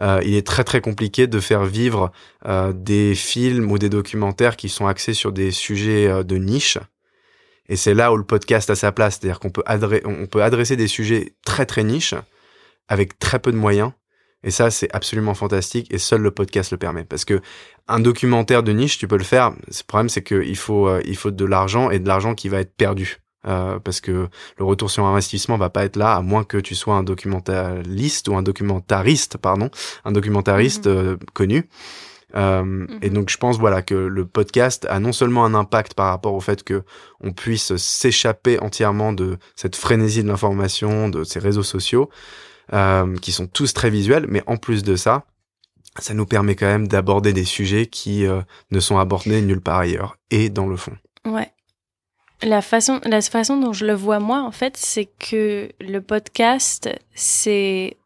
[0.00, 2.10] euh, il est très très compliqué de faire vivre
[2.46, 6.78] euh, des films ou des documentaires qui sont axés sur des sujets euh, de niche.
[7.68, 9.62] Et c'est là où le podcast a sa place, c'est-à-dire qu'on peut,
[10.30, 12.14] peut adresser des sujets très très niches
[12.88, 13.92] avec très peu de moyens.
[14.44, 17.04] Et ça, c'est absolument fantastique et seul le podcast le permet.
[17.04, 17.40] Parce que
[17.88, 19.50] un documentaire de niche, tu peux le faire.
[19.50, 22.60] Le problème, c'est qu'il faut, euh, il faut de l'argent et de l'argent qui va
[22.60, 23.18] être perdu.
[23.46, 24.28] euh, parce que
[24.58, 28.28] le retour sur investissement va pas être là à moins que tu sois un documentaliste
[28.28, 29.70] ou un documentariste, pardon,
[30.04, 30.96] un documentariste mhm.
[30.96, 31.68] euh, connu.
[32.36, 33.14] Euh, Et mhm.
[33.14, 36.40] donc je pense voilà que le podcast a non seulement un impact par rapport au
[36.40, 36.82] fait que
[37.20, 42.10] on puisse s'échapper entièrement de cette frénésie de l'information, de ces réseaux sociaux,
[42.72, 45.24] euh, qui sont tous très visuels, mais en plus de ça,
[45.98, 48.40] ça nous permet quand même d'aborder des sujets qui euh,
[48.70, 50.96] ne sont abordés nulle part ailleurs et dans le fond.
[51.24, 51.50] Ouais.
[52.42, 56.90] La façon, la façon dont je le vois moi, en fait, c'est que le podcast,
[57.14, 57.96] c'est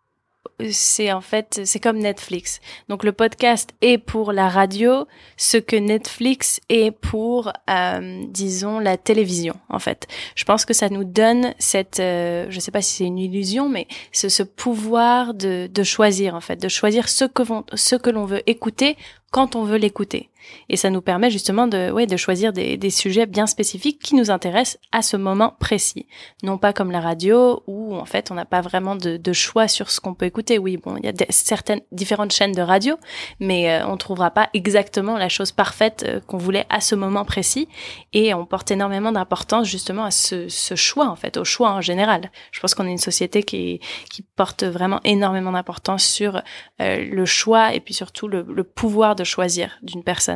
[0.70, 2.60] c'est en fait, c'est comme Netflix.
[2.88, 5.06] Donc le podcast est pour la radio,
[5.36, 9.54] ce que Netflix est pour, euh, disons, la télévision.
[9.68, 13.04] En fait, je pense que ça nous donne cette, euh, je sais pas si c'est
[13.04, 17.42] une illusion, mais ce, pouvoir de, de choisir en fait, de choisir ce que
[17.74, 18.96] ce que l'on veut écouter
[19.30, 20.30] quand on veut l'écouter.
[20.68, 24.30] Et ça nous permet justement de, ouais, de choisir des, sujets bien spécifiques qui nous
[24.30, 26.06] intéressent à ce moment précis.
[26.42, 29.90] Non pas comme la radio où en fait on n'a pas vraiment de, choix sur
[29.90, 30.58] ce qu'on peut écouter.
[30.58, 32.96] Oui, bon, il y a certaines différentes chaînes de radio,
[33.40, 37.24] mais euh, on trouvera pas exactement la chose parfaite euh, qu'on voulait à ce moment
[37.24, 37.68] précis.
[38.14, 42.30] Et on porte énormément d'importance justement à ce, choix en fait, au choix en général.
[42.52, 43.80] Je pense qu'on est une société qui,
[44.10, 46.42] qui porte vraiment énormément d'importance sur
[46.80, 50.27] euh, le choix et puis surtout le pouvoir de choisir d'une personne.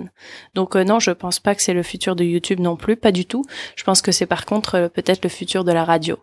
[0.55, 3.13] Donc euh, non, je pense pas que c'est le futur de YouTube non plus, pas
[3.13, 3.45] du tout.
[3.77, 6.19] Je pense que c'est par contre euh, peut-être le futur de la radio.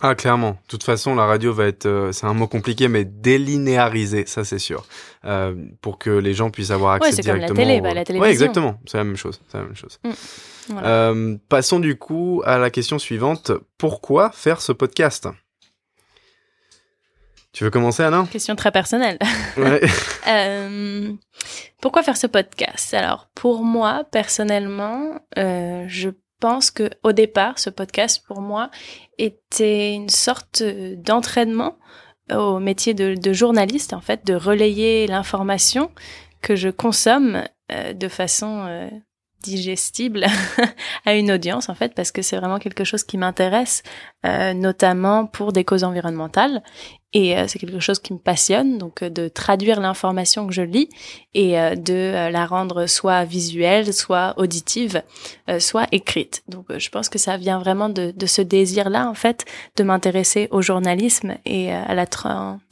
[0.00, 0.50] Ah clairement.
[0.50, 4.44] De toute façon, la radio va être, euh, c'est un mot compliqué, mais délinéarisé, ça
[4.44, 4.86] c'est sûr,
[5.80, 7.48] pour que les gens puissent avoir accès ouais, directement.
[7.48, 8.22] Comme la télé, bah, la télévision.
[8.22, 8.80] Ouais, exactement.
[8.86, 9.40] C'est la même chose.
[9.48, 9.98] C'est la même chose.
[10.68, 13.50] Mm, passons du coup à la question suivante.
[13.76, 15.28] Pourquoi faire ce podcast?
[17.58, 18.24] Tu veux commencer, Anna?
[18.30, 19.18] Question très personnelle.
[19.56, 19.80] Ouais.
[20.28, 21.12] euh,
[21.82, 22.94] pourquoi faire ce podcast?
[22.94, 28.70] Alors, pour moi, personnellement, euh, je pense que au départ, ce podcast, pour moi,
[29.18, 31.76] était une sorte d'entraînement
[32.30, 35.90] au métier de, de, journaliste, en fait, de relayer l'information
[36.42, 37.42] que je consomme
[37.72, 38.88] euh, de façon
[39.42, 40.26] digestible
[41.04, 43.82] à une audience en fait parce que c'est vraiment quelque chose qui m'intéresse
[44.26, 46.62] euh, notamment pour des causes environnementales.
[47.14, 50.62] Et euh, c'est quelque chose qui me passionne donc euh, de traduire l'information que je
[50.62, 50.88] lis
[51.32, 55.02] et de la rendre soit visuelle soit auditive
[55.58, 56.42] soit écrite.
[56.48, 59.44] Donc je pense que ça vient vraiment de, de ce désir là en fait
[59.76, 62.06] de m'intéresser au journalisme et à la,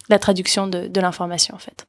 [0.08, 1.86] la traduction de, de l'information en fait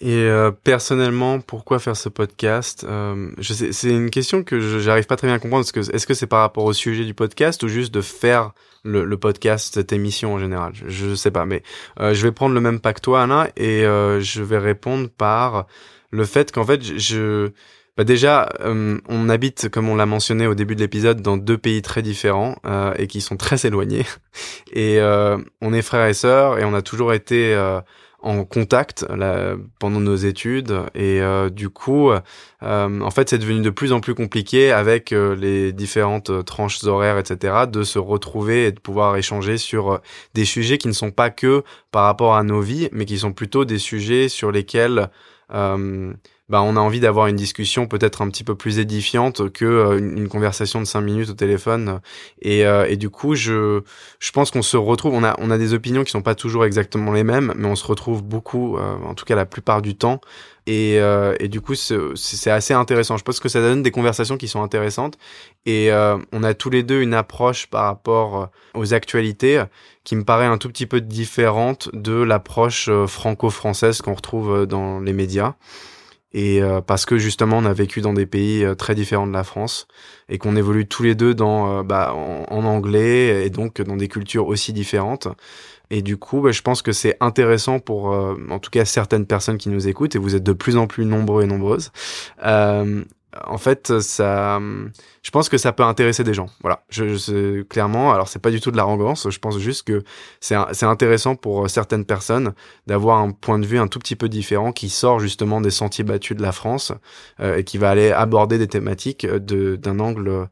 [0.00, 5.06] et euh, personnellement, pourquoi faire ce podcast euh, Je sais, c'est une question que j'arrive
[5.06, 5.64] pas très bien à comprendre.
[5.64, 8.52] Parce que est-ce que c'est par rapport au sujet du podcast ou juste de faire
[8.84, 10.74] le, le podcast, cette émission en général?
[10.74, 11.62] Je, je sais pas, mais
[11.98, 15.66] euh, je vais prendre le même que toi, Anna, et euh, je vais répondre par
[16.10, 17.50] le fait qu'en fait, je
[17.96, 21.56] bah déjà, euh, on habite, comme on l'a mentionné au début de l'épisode, dans deux
[21.56, 22.56] pays très différents
[22.98, 24.04] et qui sont très éloignés.
[24.74, 27.56] Et on est frères et sœurs et on a toujours été
[28.26, 29.06] en contact
[29.78, 30.72] pendant nos études.
[30.94, 32.20] Et euh, du coup euh,
[32.60, 37.18] en fait c'est devenu de plus en plus compliqué avec euh, les différentes tranches horaires
[37.18, 40.00] etc de se retrouver et de pouvoir échanger sur
[40.34, 41.62] des sujets qui ne sont pas que
[41.92, 45.08] par rapport à nos vies mais qui sont plutôt des sujets sur lesquels
[46.48, 49.98] bah, on a envie d'avoir une discussion peut-être un petit peu plus édifiante que euh,
[49.98, 52.00] une, conversation de cinq minutes au téléphone.
[52.40, 53.82] Et, euh, et du coup, je,
[54.20, 56.64] je pense qu'on se retrouve, on a, on a des opinions qui sont pas toujours
[56.64, 59.96] exactement les mêmes, mais on se retrouve beaucoup, euh, en tout cas la plupart du
[59.96, 60.20] temps.
[60.68, 60.96] Et,
[61.38, 63.16] et du coup, c'est assez intéressant.
[63.16, 65.16] Je pense que ça donne des conversations qui sont intéressantes.
[65.64, 69.62] Et on a tous les deux une approche par rapport aux actualités
[70.02, 75.12] qui me paraît un tout petit peu différente de l'approche franco-française qu'on retrouve dans les
[75.12, 75.54] médias
[76.36, 79.32] et euh, parce que justement on a vécu dans des pays euh, très différents de
[79.32, 79.88] la France
[80.28, 84.08] et qu'on évolue tous les deux dans euh, bah, en, anglais et donc dans des
[84.08, 85.28] cultures aussi différentes.
[85.88, 89.56] Et du coup bah, je pense que c'est intéressant pour en tout cas certaines personnes
[89.56, 91.90] qui nous écoutent et vous êtes de plus en plus nombreux et nombreuses
[93.46, 94.60] en fait, ça,
[95.22, 96.46] je pense que ça peut intéresser des gens.
[96.60, 98.12] Voilà, je, clairement.
[98.12, 99.28] Alors, c'est pas du tout de l'arrogance.
[99.28, 100.02] Je pense juste que
[100.40, 102.54] c'est intéressant pour certaines personnes
[102.86, 106.04] d'avoir un point de vue un tout petit peu différent qui sort justement des sentiers
[106.04, 106.92] battus de la France
[107.40, 110.48] euh, et qui va aller aborder des thématiques de d'un angle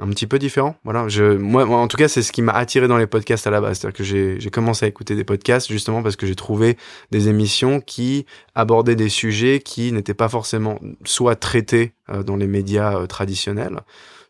[0.00, 0.76] un petit peu différent.
[0.84, 1.06] Voilà,
[1.38, 3.78] moi, en tout cas, c'est ce qui m'a attiré dans les podcasts à la base.
[3.78, 6.78] C'est-à-dire que j'ai commencé à écouter des podcasts justement parce que j'ai trouvé
[7.10, 12.46] des émissions qui abordaient des sujets qui n'étaient pas forcément soit traités euh, dans les
[12.46, 13.80] médias euh, traditionnels,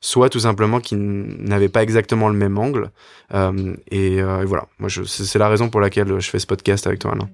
[0.01, 2.91] soit tout simplement qui n'avaient pas exactement le même angle.
[3.33, 6.99] Euh, et, et, voilà, moi, c'est la raison pour laquelle je fais ce podcast avec
[6.99, 7.31] toi, Alain.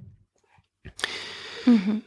[1.66, 2.00] Mm-hmm.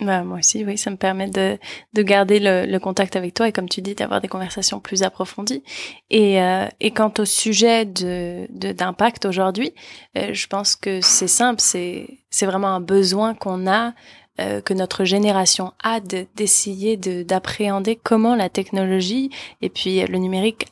[0.00, 1.58] Bah, moi aussi, oui, ça me permet de,
[1.92, 5.02] de garder le, le contact avec toi et comme tu dis, d'avoir des conversations plus
[5.02, 5.62] approfondies.
[6.08, 9.74] Et, euh, et quant au sujet de d'impact aujourd'hui,
[10.16, 13.92] euh, je pense que c'est simple, c'est c'est vraiment un besoin qu'on a
[14.40, 19.30] euh, que notre génération a d'essayer de, d'appréhender comment la technologie
[19.60, 20.66] et puis le numérique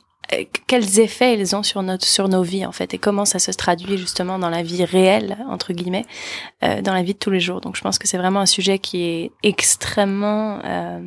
[0.67, 3.51] quels effets ils ont sur notre sur nos vies en fait et comment ça se
[3.51, 6.05] traduit justement dans la vie réelle entre guillemets
[6.63, 8.45] euh, dans la vie de tous les jours donc je pense que c'est vraiment un
[8.45, 10.99] sujet qui est extrêmement euh,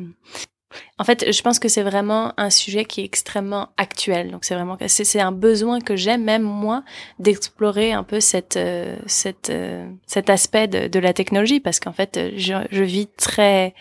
[0.97, 4.31] en fait, je pense que c'est vraiment un sujet qui est extrêmement actuel.
[4.31, 6.83] Donc c'est vraiment c'est un besoin que j'ai même moi
[7.19, 11.93] d'explorer un peu cette euh, cette euh, cet aspect de, de, la technologie parce qu'en
[11.93, 13.73] fait je, je vis très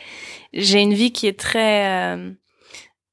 [0.53, 2.17] j'ai une vie qui est très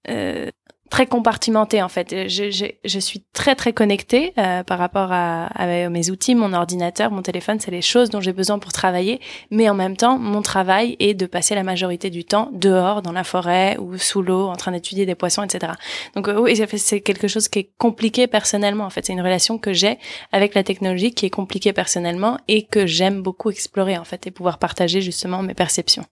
[0.10, 0.50] euh,
[0.90, 2.28] très compartimenté en fait.
[2.28, 6.54] Je, je, je suis très très connectée euh, par rapport à, à, mes outils, mon
[6.54, 9.20] ordinateur, mon téléphone, c'est les choses dont j'ai besoin pour travailler.
[9.52, 13.12] Mais en même temps, mon travail est de passer la majorité du temps dehors, dans
[13.12, 15.74] la forêt ou sous l'eau, en train d'étudier des poissons, etc.
[16.16, 18.86] Donc euh, oui, c'est quelque chose qui est compliqué personnellement.
[18.86, 20.00] En fait, c'est une relation que j'ai
[20.32, 24.32] avec la technologie qui est compliquée personnellement et que j'aime beaucoup explorer en fait et
[24.32, 26.06] pouvoir partager justement mes perceptions.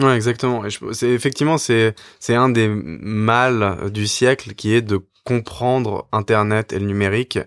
[0.00, 0.64] Ouais, exactement.
[0.64, 6.86] Effectivement c'est c'est un des mâles du siècle qui est de comprendre Internet et le
[6.86, 7.38] numérique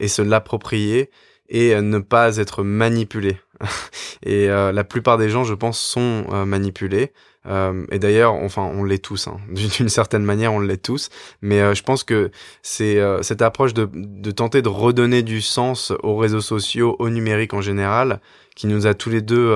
[0.00, 1.10] et se l'approprier
[1.48, 3.38] et ne pas être manipulé.
[4.22, 7.12] et euh, la plupart des gens, je pense, sont euh, manipulés.
[7.46, 9.28] Euh, et d'ailleurs, enfin, on l'est tous.
[9.28, 9.38] Hein.
[9.50, 11.10] D'une certaine manière, on l'est tous.
[11.42, 12.30] Mais je pense que
[12.62, 17.54] c'est cette approche de, de tenter de redonner du sens aux réseaux sociaux, au numérique
[17.54, 18.20] en général,
[18.56, 19.54] qui nous a tous les deux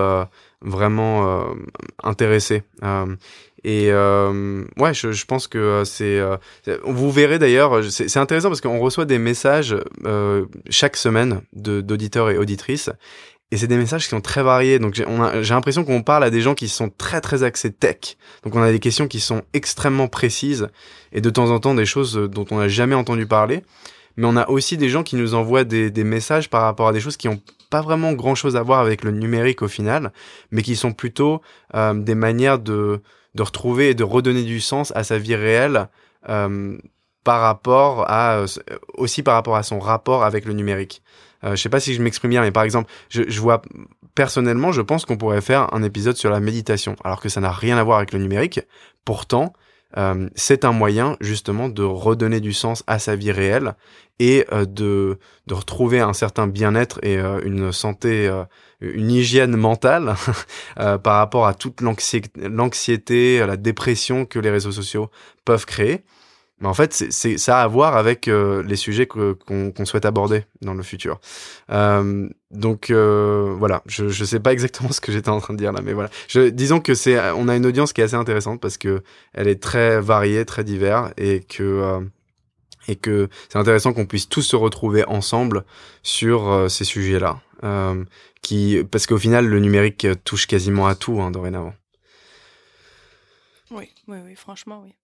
[0.62, 1.54] vraiment euh,
[2.02, 2.62] intéressé.
[2.82, 3.14] Euh,
[3.64, 6.20] et euh, ouais, je, je, pense que c'est.
[6.84, 9.76] vous verrez d'ailleurs, c'est intéressant parce qu'on reçoit des messages
[10.70, 12.90] chaque semaine d'auditeurs et auditrices.
[13.50, 14.78] Et c'est des messages qui sont très variés.
[14.78, 15.04] Donc j'ai
[15.54, 18.16] l'impression qu'on parle à des gens qui sont très très axés tech.
[18.44, 20.68] Donc on a des questions qui sont extrêmement précises
[21.12, 23.62] et de temps en temps des choses dont on n'a jamais entendu parler.
[24.16, 26.92] Mais on a aussi des gens qui nous envoient des, des messages par rapport à
[26.92, 27.40] des choses qui ont
[27.70, 30.12] pas vraiment grand chose à voir avec le numérique au final,
[30.50, 31.42] mais qui sont plutôt
[31.74, 33.00] euh, des manières de,
[33.34, 35.88] de retrouver et de redonner du sens à sa vie réelle
[36.28, 36.78] euh,
[37.24, 38.44] par rapport à
[38.94, 41.02] aussi par rapport à son rapport avec le numérique.
[41.44, 43.62] Euh, je sais pas si je m'exprime bien, mais par exemple, je vois
[44.14, 47.52] personnellement, je pense qu'on pourrait faire un épisode sur la méditation, alors que ça n'a
[47.52, 48.60] rien à voir avec le numérique.
[49.04, 49.52] Pourtant,
[49.96, 53.74] euh, c'est un moyen justement de redonner du sens à sa vie réelle
[54.18, 55.18] et euh, de,
[55.50, 58.30] retrouver un certain bien-être et euh, une santé,
[58.80, 60.14] une hygiène mentale
[60.76, 65.10] par rapport à toute l'anxiété, la dépression que les réseaux sociaux
[65.44, 66.04] peuvent créer.
[66.60, 70.44] Mais en fait, c'est ça a à voir avec euh, les sujets qu'on souhaite aborder
[70.60, 71.20] dans le futur.
[71.70, 75.58] Euh, donc euh, voilà, je je sais pas exactement ce que j'étais en train de
[75.58, 76.10] dire là, mais voilà.
[76.28, 79.02] Je, disons que c'est on a une audience qui est assez intéressante parce que
[79.34, 82.00] elle est très variée, très divers et que euh,
[82.88, 85.64] et que c'est intéressant qu'on puisse tous se retrouver ensemble
[86.02, 87.40] sur euh, ces sujets-là,
[88.42, 91.74] qui parce qu'au final le numérique touche quasiment à tout hein, dorénavant.
[93.70, 94.94] Oui, oui, oui, franchement, oui.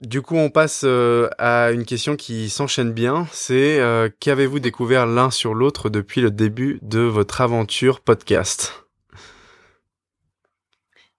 [0.00, 3.26] Du coup, on passe euh, à une question qui s'enchaîne bien.
[3.32, 8.86] C'est euh, qu'avez-vous découvert l'un sur l'autre depuis le début de votre aventure podcast?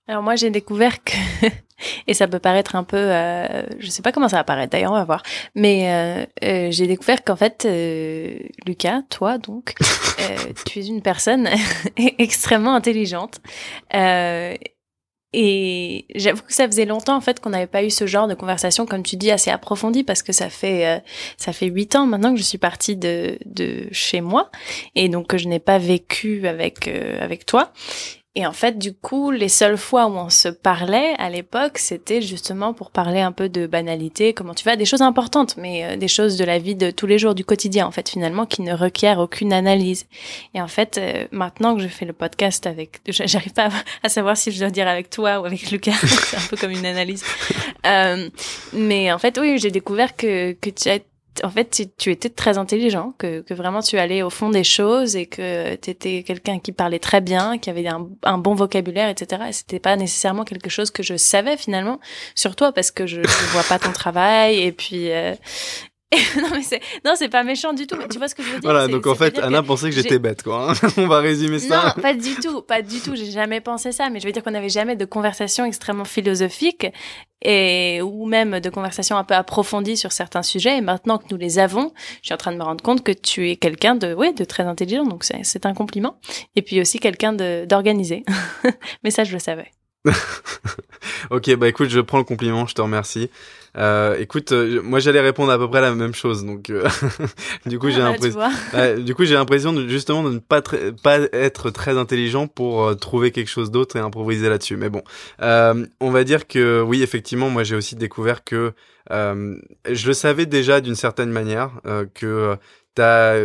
[0.07, 1.13] Alors moi, j'ai découvert que
[2.07, 4.71] et ça peut paraître un peu, euh, je sais pas comment ça va paraître.
[4.71, 5.21] D'ailleurs, on va voir.
[5.53, 7.67] Mais euh, j'ai découvert qu'en fait,
[8.65, 9.75] Lucas, toi donc,
[10.65, 11.47] tu es une personne
[12.17, 13.41] extrêmement intelligente
[15.33, 18.33] et j'avoue que ça faisait longtemps en fait qu'on n'avait pas eu ce genre de
[18.33, 20.99] conversation, comme tu dis, assez approfondie, parce que ça fait euh,
[21.37, 24.51] ça fait huit ans maintenant que je suis partie de de chez moi
[24.95, 27.71] et donc que je n'ai pas vécu avec euh, avec toi.
[28.33, 32.21] Et en fait, du coup, les seules fois où on se parlait à l'époque, c'était
[32.21, 35.97] justement pour parler un peu de banalité, comment tu vas, des choses importantes, mais euh,
[35.97, 38.61] des choses de la vie de tous les jours, du quotidien, en fait, finalement, qui
[38.61, 40.05] ne requièrent aucune analyse.
[40.53, 43.67] Et en fait, euh, maintenant que je fais le podcast avec, j'arrive pas
[44.01, 46.71] à, savoir si je dois dire avec toi ou avec Lucas, c'est un peu comme
[46.71, 47.25] une analyse.
[47.85, 48.29] Euh,
[48.71, 50.99] mais en fait, oui, j'ai découvert que que tu as
[51.43, 55.15] en fait, tu étais très intelligent, que, que, vraiment tu allais au fond des choses
[55.15, 59.43] et que tu étais quelqu'un qui parlait très bien, qui avait un, bon vocabulaire, etc.
[59.49, 61.99] Et c'était pas nécessairement quelque chose que je savais finalement
[62.35, 65.33] sur toi parce que je, je vois pas ton travail et puis euh,
[66.41, 68.59] non mais c'est non c'est pas méchant du tout tu vois ce que je veux
[68.59, 68.69] dire?
[68.69, 70.87] Voilà donc en fait Anna pensait que j'étais bête quoi hein.
[70.97, 71.93] on va résumer ça.
[71.95, 74.43] Non pas du tout pas du tout j'ai jamais pensé ça mais je veux dire
[74.43, 76.87] qu'on n'avait jamais de conversation extrêmement philosophique
[77.41, 81.37] et ou même de conversations un peu approfondies sur certains sujets et maintenant que nous
[81.37, 84.13] les avons je suis en train de me rendre compte que tu es quelqu'un de
[84.13, 86.17] ouais de très intelligent donc c'est un compliment
[86.57, 88.25] et puis aussi quelqu'un d'organisé.
[89.03, 89.71] Mais ça je le savais
[91.29, 93.29] ok, bah écoute, je prends le compliment, je te remercie.
[93.77, 96.89] Euh, écoute, euh, moi j'allais répondre à peu près la même chose, donc euh,
[97.65, 98.41] du coup j'ai ah, l'impression,
[98.97, 100.61] du coup j'ai l'impression de, justement de ne pas
[101.03, 104.75] pas être très intelligent pour euh, trouver quelque chose d'autre et improviser là-dessus.
[104.75, 105.03] Mais bon,
[105.39, 108.73] on va dire que oui, effectivement, moi j'ai aussi découvert que
[109.09, 111.71] je le savais déjà d'une certaine manière
[112.13, 112.57] que
[112.95, 113.37] tu as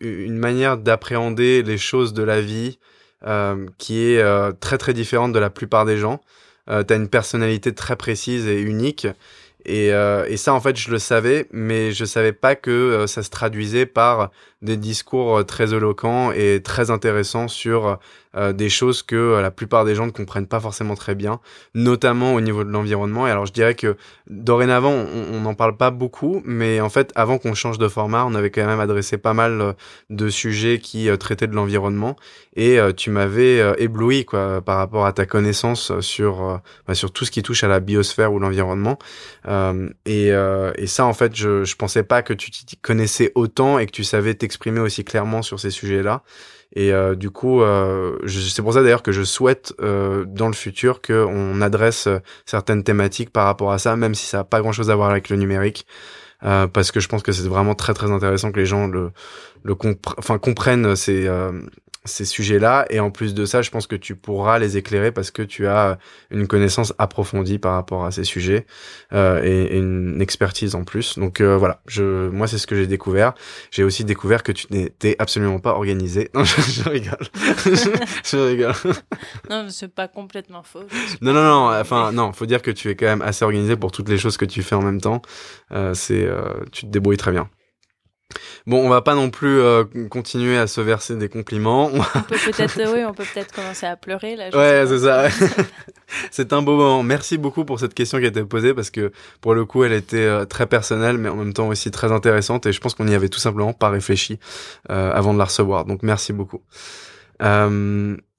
[0.00, 2.78] une manière d'appréhender les choses de la vie
[3.26, 6.20] euh, qui est euh, très très différente de la plupart des gens.
[6.68, 9.06] Euh, tu as une personnalité très précise et unique.
[9.66, 13.30] Et, et, ça, en fait, je le savais, mais je savais pas que ça se
[13.30, 17.98] traduisait par des discours très éloquents et très intéressants sur
[18.36, 21.40] euh, des choses que euh, la plupart des gens ne comprennent pas forcément très bien,
[21.74, 23.26] notamment au niveau de l'environnement.
[23.26, 23.96] Et alors je dirais que
[24.28, 28.34] dorénavant, on n'en parle pas beaucoup, mais en fait, avant qu'on change de format, on
[28.34, 29.72] avait quand même adressé pas mal euh,
[30.10, 32.16] de sujets qui traitaient de l'environnement.
[32.56, 37.32] Et tu m'avais ébloui quoi par rapport à ta connaissance sur bah, sur tout ce
[37.32, 38.96] qui touche à la biosphère ou l'environnement.
[40.06, 42.50] et, et ça, en fait, je je pensais pas que tu
[42.82, 46.22] connaissais autant et que tu savais t'exprimer aussi clairement sur ces sujets-là.
[46.74, 50.54] Et euh, du coup, euh, c'est pour ça d'ailleurs que je souhaite euh, dans le
[50.54, 52.08] futur qu'on adresse
[52.46, 55.28] certaines thématiques par rapport à ça, même si ça n'a pas grand-chose à voir avec
[55.28, 55.86] le numérique.
[56.40, 59.12] parce que je pense que c'est vraiment très très intéressant que les gens le,
[59.62, 59.74] le
[60.18, 61.28] enfin comprennent ces
[62.04, 62.86] ces sujets-là.
[62.90, 65.66] Et en plus de ça, je pense que tu pourras les éclairer parce que tu
[65.66, 65.98] as
[66.30, 68.66] une connaissance approfondie par rapport à ces sujets
[69.12, 71.18] euh, et, une expertise en plus.
[71.18, 73.34] Donc euh, voilà, je, moi c'est ce que j'ai découvert.
[73.70, 76.30] J'ai aussi découvert que tu n'étais absolument pas organisé.
[76.34, 77.26] Non, je, je rigole.
[78.24, 78.74] je, rigole.
[79.50, 80.82] non, c'est pas complètement faux.
[81.20, 81.80] Non, non, non.
[81.80, 84.36] Enfin, non, faut dire que tu es quand même assez organisé pour toutes les choses
[84.36, 85.22] que tu fais en même temps.
[85.72, 87.48] Euh, c'est, euh, tu te débrouilles très bien.
[88.66, 91.90] Bon, on va pas non plus euh, continuer à se verser des compliments.
[91.92, 94.48] On peut peut-être, oui, on peut peut-être commencer à pleurer là.
[94.54, 95.28] Ouais, c'est ça.
[96.30, 97.02] c'est un beau moment.
[97.02, 99.12] Merci beaucoup pour cette question qui a été posée parce que
[99.42, 102.64] pour le coup, elle était euh, très personnelle, mais en même temps aussi très intéressante
[102.66, 104.38] et je pense qu'on n'y avait tout simplement pas réfléchi
[104.90, 105.84] euh, avant de la recevoir.
[105.84, 106.62] Donc merci beaucoup.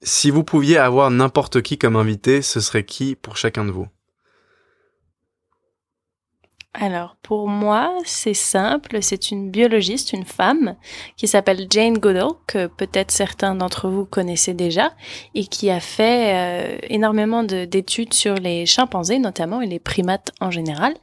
[0.02, 3.86] si vous pouviez avoir n'importe qui comme invité, ce serait qui pour chacun de vous?
[6.80, 10.76] Alors pour moi, c'est simple, c'est une biologiste, une femme,
[11.16, 14.92] qui s'appelle Jane Goodall, que peut-être certains d'entre vous connaissez déjà,
[15.34, 20.50] et qui a fait euh, énormément d'études sur les chimpanzés notamment et les primates en
[20.50, 20.94] général.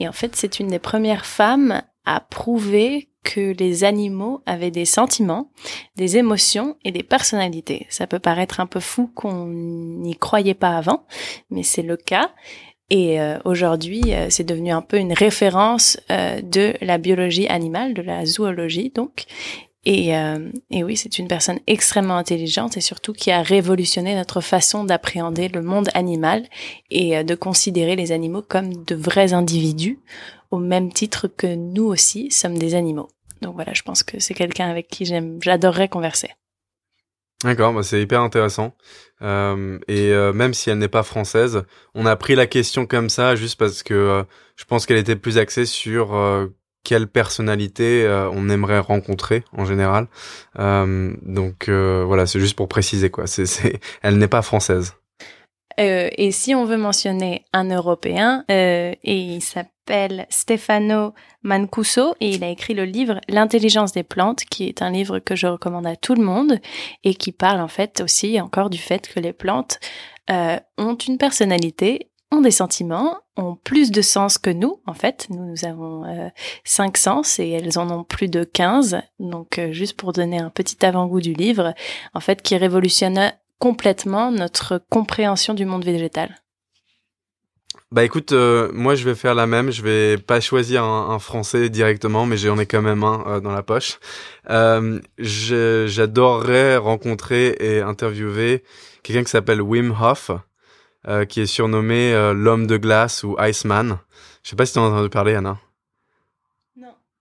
[0.00, 4.84] Et en fait, c'est une des premières femmes à prouver que les animaux avaient des
[4.84, 5.50] sentiments,
[5.96, 7.86] des émotions et des personnalités.
[7.88, 11.06] Ça peut paraître un peu fou qu'on n'y croyait pas avant,
[11.50, 12.30] mais c'est le cas.
[12.90, 17.94] Et euh, aujourd'hui, euh, c'est devenu un peu une référence euh, de la biologie animale,
[17.94, 19.24] de la zoologie donc.
[19.86, 20.12] Et,
[20.70, 25.48] et oui, c'est une personne extrêmement intelligente et surtout qui a révolutionné notre façon d'appréhender
[25.48, 26.44] le monde animal
[26.90, 29.98] et de considérer les animaux comme de vrais individus,
[30.50, 33.10] au même titre que nous aussi sommes des animaux.
[33.42, 36.30] Donc voilà, je pense que c'est quelqu'un avec qui j'aime, j'adorerais converser.
[37.42, 38.74] D'accord, bah c'est hyper intéressant.
[39.22, 41.62] Euh, et euh, même si elle n'est pas française,
[41.94, 44.22] on a pris la question comme ça juste parce que euh,
[44.56, 46.14] je pense qu'elle était plus axée sur
[46.84, 50.08] quelle personnalité on aimerait rencontrer en général.
[50.56, 53.26] donc voilà, c'est juste pour préciser quoi.
[53.26, 54.94] C'est, elle n'est pas française.
[55.78, 62.44] Et si on veut mentionner un Européen, et il s'appelle s'appelle Stefano Mancuso et il
[62.44, 65.96] a écrit le livre L'intelligence des plantes, qui est un livre que je recommande à
[65.96, 66.58] tout le monde
[67.04, 69.78] et qui parle en fait aussi encore du fait que les plantes
[70.30, 75.26] euh, ont une personnalité, ont des sentiments, ont plus de sens que nous en fait.
[75.28, 76.28] Nous, nous avons euh,
[76.64, 79.02] cinq sens et elles en ont plus de 15.
[79.18, 81.74] Donc euh, juste pour donner un petit avant-goût du livre,
[82.14, 83.32] en fait, qui révolutionne
[83.64, 86.36] complètement notre compréhension du monde végétal.
[87.92, 89.70] Bah écoute, euh, moi je vais faire la même.
[89.70, 93.52] Je vais pas choisir un, français directement, mais j'en ai quand même un euh, dans
[93.52, 94.00] la poche.
[94.50, 98.64] Euh, J'adorerais rencontrer et interviewer
[99.02, 100.30] quelqu'un qui s'appelle Wim Hof,
[101.30, 103.98] qui est surnommé l'homme de glace ou Iceman.
[104.42, 105.56] Je sais pas si tu en as entendu parler, Anna.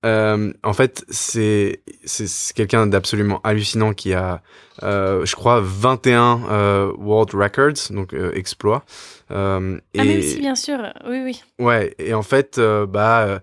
[0.05, 4.41] Euh, en fait, c'est c'est quelqu'un d'absolument hallucinant qui a,
[4.83, 8.83] euh, je crois, 21 euh, world records, donc exploits.
[9.29, 11.43] Ah mais oui, bien sûr, oui, oui.
[11.59, 13.41] Ouais, et en fait, bah,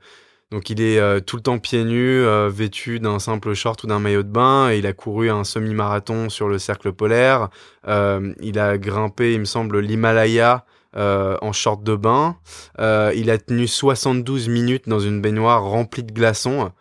[0.51, 3.87] Donc il est euh, tout le temps pieds nus, euh, vêtu d'un simple short ou
[3.87, 7.51] d'un maillot de bain, et il a couru un semi-marathon sur le cercle polaire.
[7.87, 10.65] Euh, il a grimpé, il me semble, l'Himalaya
[10.97, 12.37] en short de bain.
[12.79, 16.73] il a tenu 72 minutes dans une baignoire remplie de glaçons,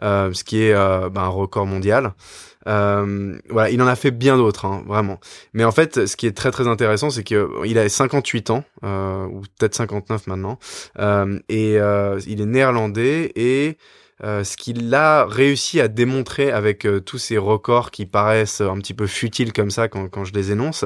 [0.00, 2.14] ce qui est bah, un record mondial.
[2.68, 5.18] Euh, voilà, il en a fait bien d'autres, hein, vraiment.
[5.54, 9.24] Mais en fait, ce qui est très très intéressant, c'est qu'il a 58 ans, euh,
[9.26, 10.58] ou peut-être 59 maintenant,
[10.98, 13.78] euh, et euh, il est néerlandais, et
[14.24, 18.76] euh, ce qu'il a réussi à démontrer avec euh, tous ces records qui paraissent un
[18.78, 20.84] petit peu futiles comme ça quand, je les énonce,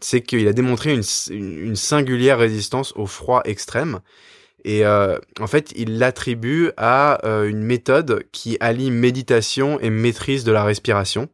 [0.00, 4.00] c'est qu'il a démontré une, singulière résistance au froid extrême
[4.64, 10.44] et euh, en fait, il l'attribue à euh, une méthode qui allie méditation et maîtrise
[10.44, 11.28] de la respiration.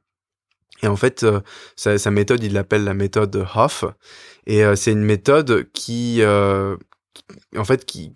[0.82, 1.40] Et en fait, euh,
[1.76, 3.84] sa, sa, méthode, il l'appelle la méthode Hoff.
[4.46, 6.22] Et c'est une méthode qui,
[7.56, 8.10] en fait, qui,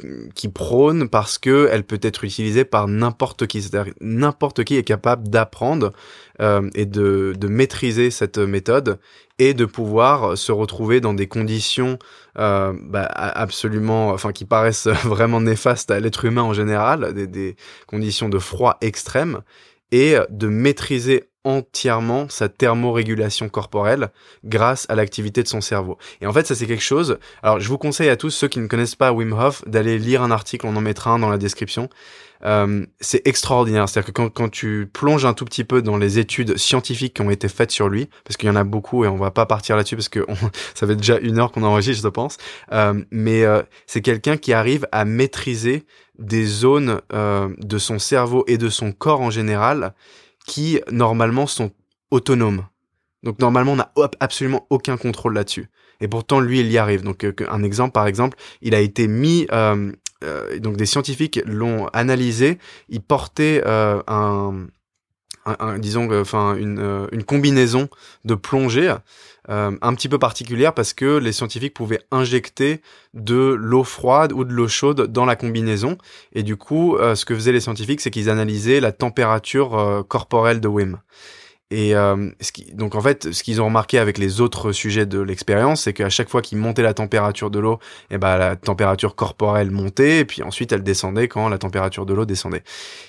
[0.48, 3.62] prône parce que elle peut être utilisée par n'importe qui.
[3.62, 5.92] C'est-à-dire n'importe qui est capable d'apprendre
[6.40, 8.98] et de, maîtriser cette méthode
[9.38, 11.98] et de pouvoir se retrouver dans des conditions
[12.38, 18.28] euh, bah, absolument, enfin qui paraissent vraiment néfastes à l'être humain en général, des, conditions
[18.28, 19.40] de froid extrême,
[19.90, 24.11] et de maîtriser entièrement sa thermorégulation corporelle
[24.45, 25.99] grâce à l'activité de son cerveau.
[26.20, 27.18] Et en fait, ça c'est quelque chose.
[27.43, 30.22] Alors, je vous conseille à tous ceux qui ne connaissent pas Wim Hof d'aller lire
[30.22, 31.88] un article, on en mettra un dans la description.
[32.45, 33.88] Euh, c'est extraordinaire.
[33.88, 37.30] C'est-à-dire que quand, tu plonges un tout petit peu dans les études scientifiques qui ont
[37.30, 39.76] été faites sur lui, parce qu'il y en a beaucoup et on va pas partir
[39.76, 40.26] là-dessus parce que
[40.74, 42.38] ça fait déjà une heure qu'on enregistre, je pense.
[42.72, 45.84] Euh, mais euh, c'est quelqu'un qui arrive à maîtriser
[46.18, 49.95] des zones de son cerveau et de son corps en général
[50.47, 51.70] qui normalement sont
[52.11, 52.66] autonomes.
[53.22, 55.68] Donc normalement on n'a absolument aucun contrôle là-dessus.
[56.01, 57.03] Et pourtant lui il y arrive.
[57.03, 61.86] Donc un exemple par exemple, il a été mis euh, euh, donc des scientifiques l'ont
[61.88, 64.68] analysé, il portait euh, un,
[65.78, 67.88] disons enfin une, euh, une combinaison
[68.24, 68.95] de plongée
[69.49, 72.80] euh, un petit peu particulière parce que les scientifiques pouvaient injecter
[73.14, 75.99] de l'eau froide ou de l'eau chaude dans la combinaison.
[76.32, 80.68] Et du coup ce que faisaient les scientifiques c'est qu'ils analysaient la température corporelle de
[80.68, 80.99] Wim
[81.73, 85.07] et euh, ce qui, donc en fait, ce qu'ils ont remarqué avec les autres sujets
[85.07, 87.79] de l'expérience, c'est qu'à chaque fois qu'ils montaient la température de l'eau,
[88.11, 92.05] et eh ben la température corporelle montait, et puis ensuite elle descendait quand la température
[92.05, 92.62] de l'eau descendait.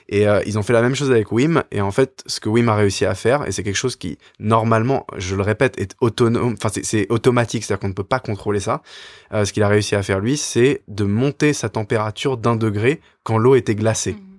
[0.07, 2.47] Et euh, ils ont fait la même chose avec Wim, et en fait, ce que
[2.47, 5.97] Wim a réussi à faire, et c'est quelque chose qui normalement, je le répète, est
[5.99, 8.81] autonome, enfin c'est automatique, c'est-à-dire qu'on ne peut pas contrôler ça.
[9.33, 13.01] Euh, ce qu'il a réussi à faire lui, c'est de monter sa température d'un degré
[13.23, 14.13] quand l'eau était glacée.
[14.13, 14.32] Mmh.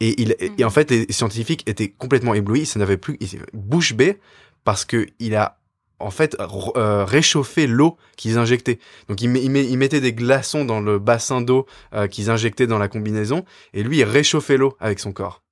[0.00, 0.72] Et, il, et en mhm.
[0.72, 2.66] fait, les scientifiques étaient complètement éblouis.
[2.66, 3.18] Ça n'avait plus
[3.52, 4.18] bouche bée
[4.64, 5.58] parce que il a
[6.00, 6.36] en fait
[6.76, 8.78] euh, réchauffé l'eau qu'ils injectaient.
[9.08, 12.88] Donc ils, il, mettaient des glaçons dans le bassin d'eau euh, qu'ils injectaient dans la
[12.88, 15.42] combinaison et lui il réchauffait l'eau avec son corps.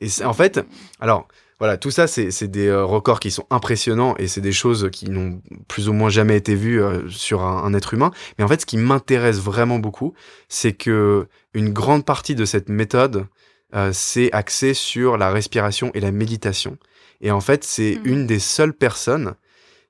[0.00, 0.60] Et en fait,
[0.98, 4.88] alors voilà, tout ça c'est des euh, records qui sont impressionnants et c'est des choses
[4.90, 8.12] qui n'ont plus ou moins jamais été vues sur un, un, être humain.
[8.38, 10.14] Mais en fait, ce qui m'intéresse vraiment beaucoup,
[10.48, 13.26] c'est que une grande partie de cette méthode
[13.74, 16.76] euh, c'est axé sur la respiration et la méditation.
[17.20, 18.08] Et en fait, c'est mmh.
[18.08, 19.34] une des seules personnes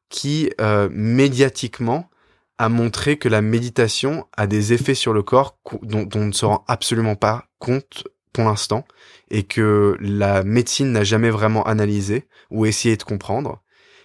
[0.08, 2.10] qui, euh, médiatiquement,
[2.58, 6.44] a montré que la méditation a des effets sur le corps dont, on ne se
[6.44, 8.04] rend absolument pas compte
[8.34, 8.84] pour l'instant
[9.30, 13.62] et que la médecine n'a jamais vraiment analysé ou essayé de comprendre.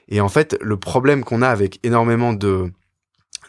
[0.08, 2.72] Et en fait, le problème qu'on a avec énormément de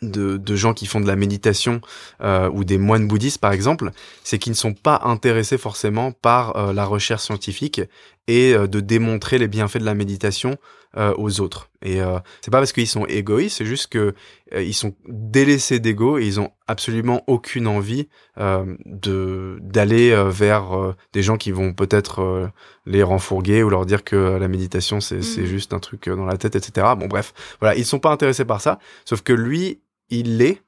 [0.02, 1.80] de, de, gens qui font de la méditation
[2.22, 3.90] euh, ou des moines bouddhistes par exemple,
[4.24, 7.80] c'est qu'ils ne sont pas intéressés forcément par euh, la recherche scientifique
[8.26, 10.56] et euh, de démontrer les bienfaits de la méditation
[10.96, 11.70] euh, aux autres.
[11.82, 12.00] Et
[12.40, 14.12] c'est pas parce qu'ils sont égoïstes, c'est juste que
[14.52, 21.36] ils sont délaissés d'ego et ils ont absolument aucune envie de d'aller vers des gens
[21.36, 22.50] qui vont peut-être
[22.86, 25.46] les renfourguer ou leur dire que la méditation c'est c'est mmh.
[25.46, 26.88] juste un truc dans la tête, etc.
[26.98, 29.78] Bon bref, voilà, ils sont pas intéressés par ça, sauf que lui
[30.10, 30.62] il l'est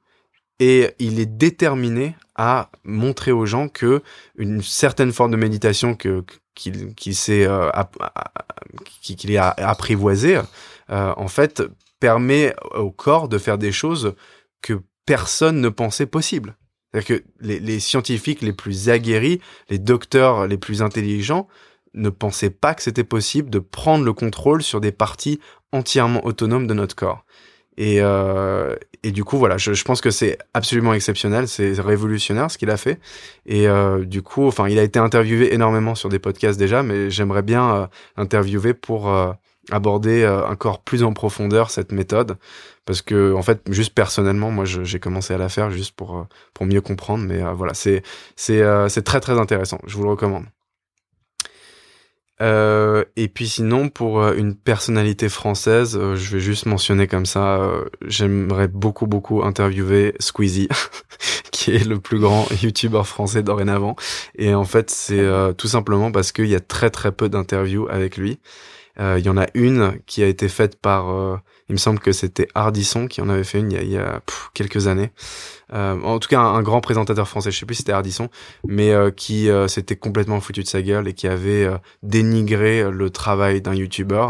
[0.59, 4.01] et il est déterminé à montrer aux gens que
[4.37, 6.23] une certaine forme de méditation que
[6.55, 7.69] qu'il s'est euh,
[9.01, 10.39] qu'il est apprivoisé
[10.89, 11.63] euh, en fait
[11.99, 14.15] permet au corps de faire des choses
[14.61, 16.55] que personne ne pensait possible.
[16.91, 21.47] C'est-à-dire que les, les, scientifiques les plus aguerris, les docteurs les plus intelligents
[21.93, 25.39] ne pensaient pas que c'était possible de prendre le contrôle sur des parties
[25.71, 27.25] entièrement autonomes de notre corps.
[27.79, 32.57] Et, euh, et du coup, voilà, je, pense que c'est absolument exceptionnel, c'est révolutionnaire ce
[32.57, 32.99] qu'il a fait.
[33.45, 37.09] Et euh, du coup, enfin, il a été interviewé énormément sur des podcasts déjà, mais
[37.09, 37.87] j'aimerais bien euh,
[38.17, 39.31] interviewer pour euh,
[39.71, 42.37] aborder encore plus en profondeur cette méthode.
[42.85, 46.25] Parce que en fait juste personnellement moi j'ai commencé à la faire juste pour
[46.55, 48.01] pour mieux comprendre mais voilà c'est
[48.35, 49.77] c'est c'est très très intéressant.
[49.85, 50.45] Je vous le recommande
[52.41, 57.25] euh, et puis sinon, pour euh, une personnalité française, euh, je vais juste mentionner comme
[57.25, 57.69] ça,
[58.05, 60.69] j'aimerais beaucoup beaucoup interviewer Squeezie,
[61.51, 63.95] qui est le plus grand YouTuber français dorénavant.
[64.37, 68.17] Et en fait, c'est tout simplement parce qu'il y a très très peu d'interviews avec
[68.17, 68.39] lui.
[68.99, 72.47] Il y en a une qui a été faite par il me semble que c'était
[72.55, 74.21] Hardisson qui en avait fait une il y a,
[74.55, 75.11] quelques années.
[75.71, 78.29] Euh, en tout cas, un, grand présentateur français, je sais plus si c'était Hardisson,
[78.67, 81.69] mais euh, qui euh, s'était complètement foutu de sa gueule et qui avait
[82.01, 84.27] dénigré le travail d'un YouTuber,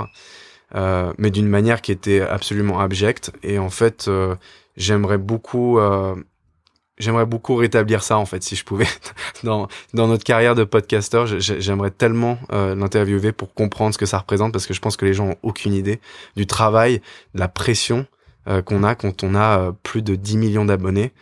[0.75, 3.31] mais d'une manière qui était absolument abjecte.
[3.41, 4.09] Et en fait,
[4.75, 5.79] j'aimerais beaucoup
[6.99, 8.87] j'aimerais beaucoup rétablir ça en fait si je pouvais.
[9.43, 14.17] Dans dans notre carrière de podcasteur j'aimerais tellement euh, l'interviewer pour comprendre ce que ça
[14.17, 16.01] représente parce que je pense que les gens ont aucune idée
[16.35, 17.01] du travail
[17.33, 18.05] de la pression
[18.47, 21.13] euh, qu'on a quand on a euh, plus de 10 millions d'abonnés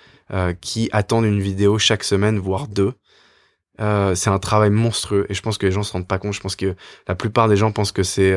[0.59, 2.91] qui attendent une vidéo chaque semaine voire deux.
[3.79, 6.33] C'est un travail monstrueux et je pense que les gens se rendent pas compte.
[6.33, 6.75] Je pense que
[7.07, 8.35] la plupart des gens pensent que c'est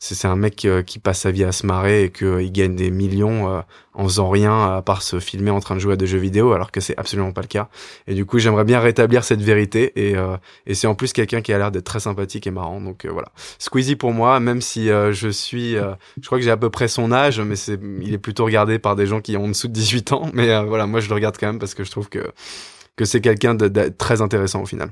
[0.00, 2.76] c'est un mec euh, qui passe sa vie à se marrer et qu'il euh, gagne
[2.76, 3.60] des millions euh,
[3.94, 6.52] en faisant rien à part se filmer en train de jouer à des jeux vidéo
[6.52, 7.68] alors que c'est absolument pas le cas.
[8.06, 10.14] Et du coup j'aimerais bien rétablir cette vérité et,
[10.66, 12.80] et c'est en plus quelqu'un qui a l'air d'être très sympathique et marrant.
[12.80, 13.32] Donc voilà.
[13.58, 17.10] Squeezie pour moi même si je suis je crois que j'ai à peu près son
[17.10, 19.72] âge mais c'est il est plutôt regardé par des gens qui ont en dessous de
[19.72, 20.30] 18 ans.
[20.32, 22.30] Mais voilà moi je le regarde quand même parce que je trouve que
[22.94, 24.90] que c'est quelqu'un de, de très intéressant au final.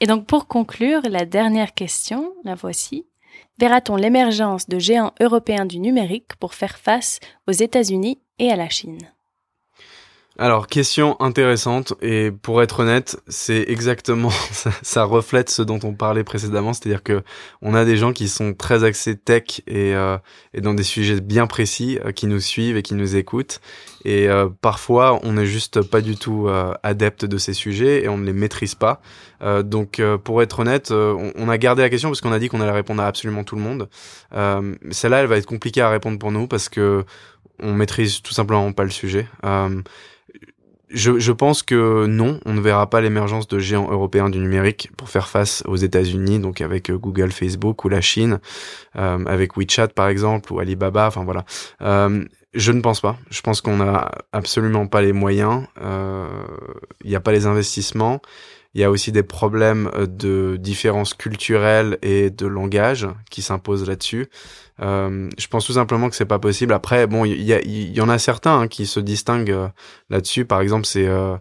[0.00, 3.06] Et donc pour conclure la dernière question la voici
[3.58, 8.68] verra-t-on l'émergence de géants européens du numérique pour faire face aux États-Unis et à la
[8.68, 8.98] Chine?
[10.38, 14.30] Alors, question intéressante, et pour être honnête, c'est exactement,
[14.82, 17.22] ça, reflète ce dont on parlait précédemment, c'est-à-dire que
[17.60, 20.16] on a des gens qui sont très axés tech et, euh,
[20.58, 23.60] dans des sujets bien précis, euh, qui nous suivent et qui nous écoutent,
[24.06, 26.48] et euh, parfois on n'est juste pas du tout
[26.82, 29.00] adepte de ces sujets et on ne les maîtrise pas.
[29.64, 32.60] donc, pour être honnête, on, on, a gardé la question parce qu'on a dit qu'on
[32.60, 33.88] allait répondre à absolument tout le monde.
[34.90, 37.04] Celle-là, elle va être compliquée à répondre pour nous parce que
[37.60, 39.26] on maîtrise tout simplement pas le sujet.
[40.92, 44.90] Je, je, pense que non, on ne verra pas l'émergence de géants européens du numérique
[44.96, 48.40] pour faire face aux États-Unis, donc avec euh, Google, Facebook ou la Chine,
[48.96, 51.06] euh, avec WeChat par exemple ou Alibaba.
[51.06, 51.44] Enfin voilà.
[51.80, 52.24] Euh,
[52.54, 53.16] je ne pense pas.
[53.30, 55.64] Je pense qu'on n'a absolument pas les moyens.
[55.80, 56.28] Euh,
[57.02, 58.20] il n'y a pas les investissements.
[58.74, 63.86] Il y a aussi des problèmes euh, de différences culturelles et de langage qui s'imposent
[63.86, 64.28] là-dessus.
[64.80, 66.72] Euh, je pense tout simplement que c'est pas possible.
[66.72, 69.68] Après, bon, il y, en a certains hein, qui se distinguent euh,
[70.10, 70.44] là-dessus.
[70.44, 71.36] Par exemple, c'est euh,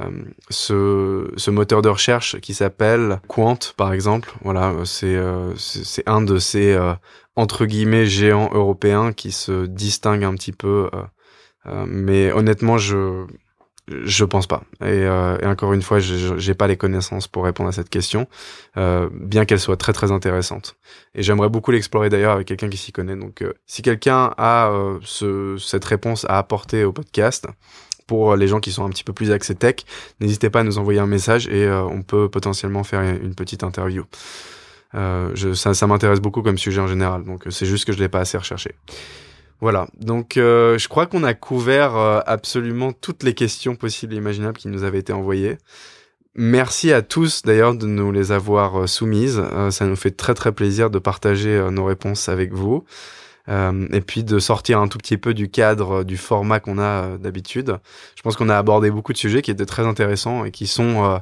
[0.00, 0.10] euh,
[0.50, 4.32] ce, ce, moteur de recherche qui s'appelle Quant, par exemple.
[4.42, 5.16] Voilà, c'est
[5.56, 6.78] c'est un de ces
[7.36, 10.90] entre guillemets géants européens qui se distingue un petit peu.
[11.86, 13.26] mais honnêtement, je
[13.88, 14.62] je pense pas.
[14.80, 18.26] Et, euh, et encore une fois, j'ai pas les connaissances pour répondre à cette question,
[18.76, 20.76] euh, bien qu'elle soit très très intéressante.
[21.14, 23.16] Et j'aimerais beaucoup l'explorer d'ailleurs avec quelqu'un qui s'y connaît.
[23.16, 27.46] Donc, euh, si quelqu'un a euh, ce, cette réponse à apporter au podcast,
[28.06, 29.76] pour les gens qui sont un petit peu plus axés tech,
[30.20, 33.64] n'hésitez pas à nous envoyer un message et euh, on peut potentiellement faire une petite
[33.64, 34.04] interview.
[34.94, 38.08] Je, ça, ça m'intéresse beaucoup comme sujet en général, donc c'est juste que je l'ai
[38.08, 38.74] pas assez recherché.
[39.60, 44.18] Voilà, donc euh, je crois qu'on a couvert euh, absolument toutes les questions possibles et
[44.18, 45.56] imaginables qui nous avaient été envoyées.
[46.34, 49.42] Merci à tous d'ailleurs de nous les avoir euh, soumises.
[49.70, 52.84] ça nous fait très très plaisir de partager nos réponses avec vous.
[53.48, 57.78] et puis de sortir un tout petit peu du cadre du format qu'on a d'habitude.
[58.16, 61.20] Je pense qu'on a abordé beaucoup de sujets qui étaient très intéressants et qui sont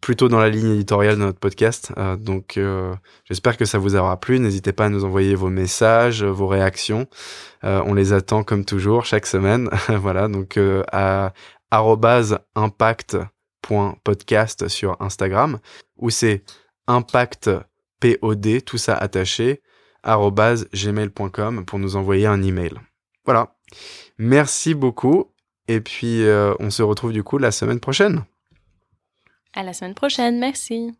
[0.00, 1.92] plutôt dans la ligne éditoriale de notre podcast.
[1.96, 2.94] Euh, donc euh,
[3.24, 4.40] j'espère que ça vous aura plu.
[4.40, 7.06] N'hésitez pas à nous envoyer vos messages, vos réactions.
[7.64, 9.68] Euh, on les attend comme toujours chaque semaine.
[9.88, 10.58] voilà, donc
[10.92, 11.32] à
[12.54, 15.58] impact.podcast sur Instagram
[15.96, 16.44] ou c'est
[16.86, 17.64] impactpod,
[18.64, 19.62] tout ça attaché,
[20.04, 22.74] gmail.com pour nous envoyer un email.
[23.24, 23.56] Voilà.
[24.18, 25.32] Merci beaucoup.
[25.70, 26.24] Et puis,
[26.58, 28.24] on se retrouve du coup la semaine prochaine.
[29.52, 30.92] À la semaine prochaine, merci.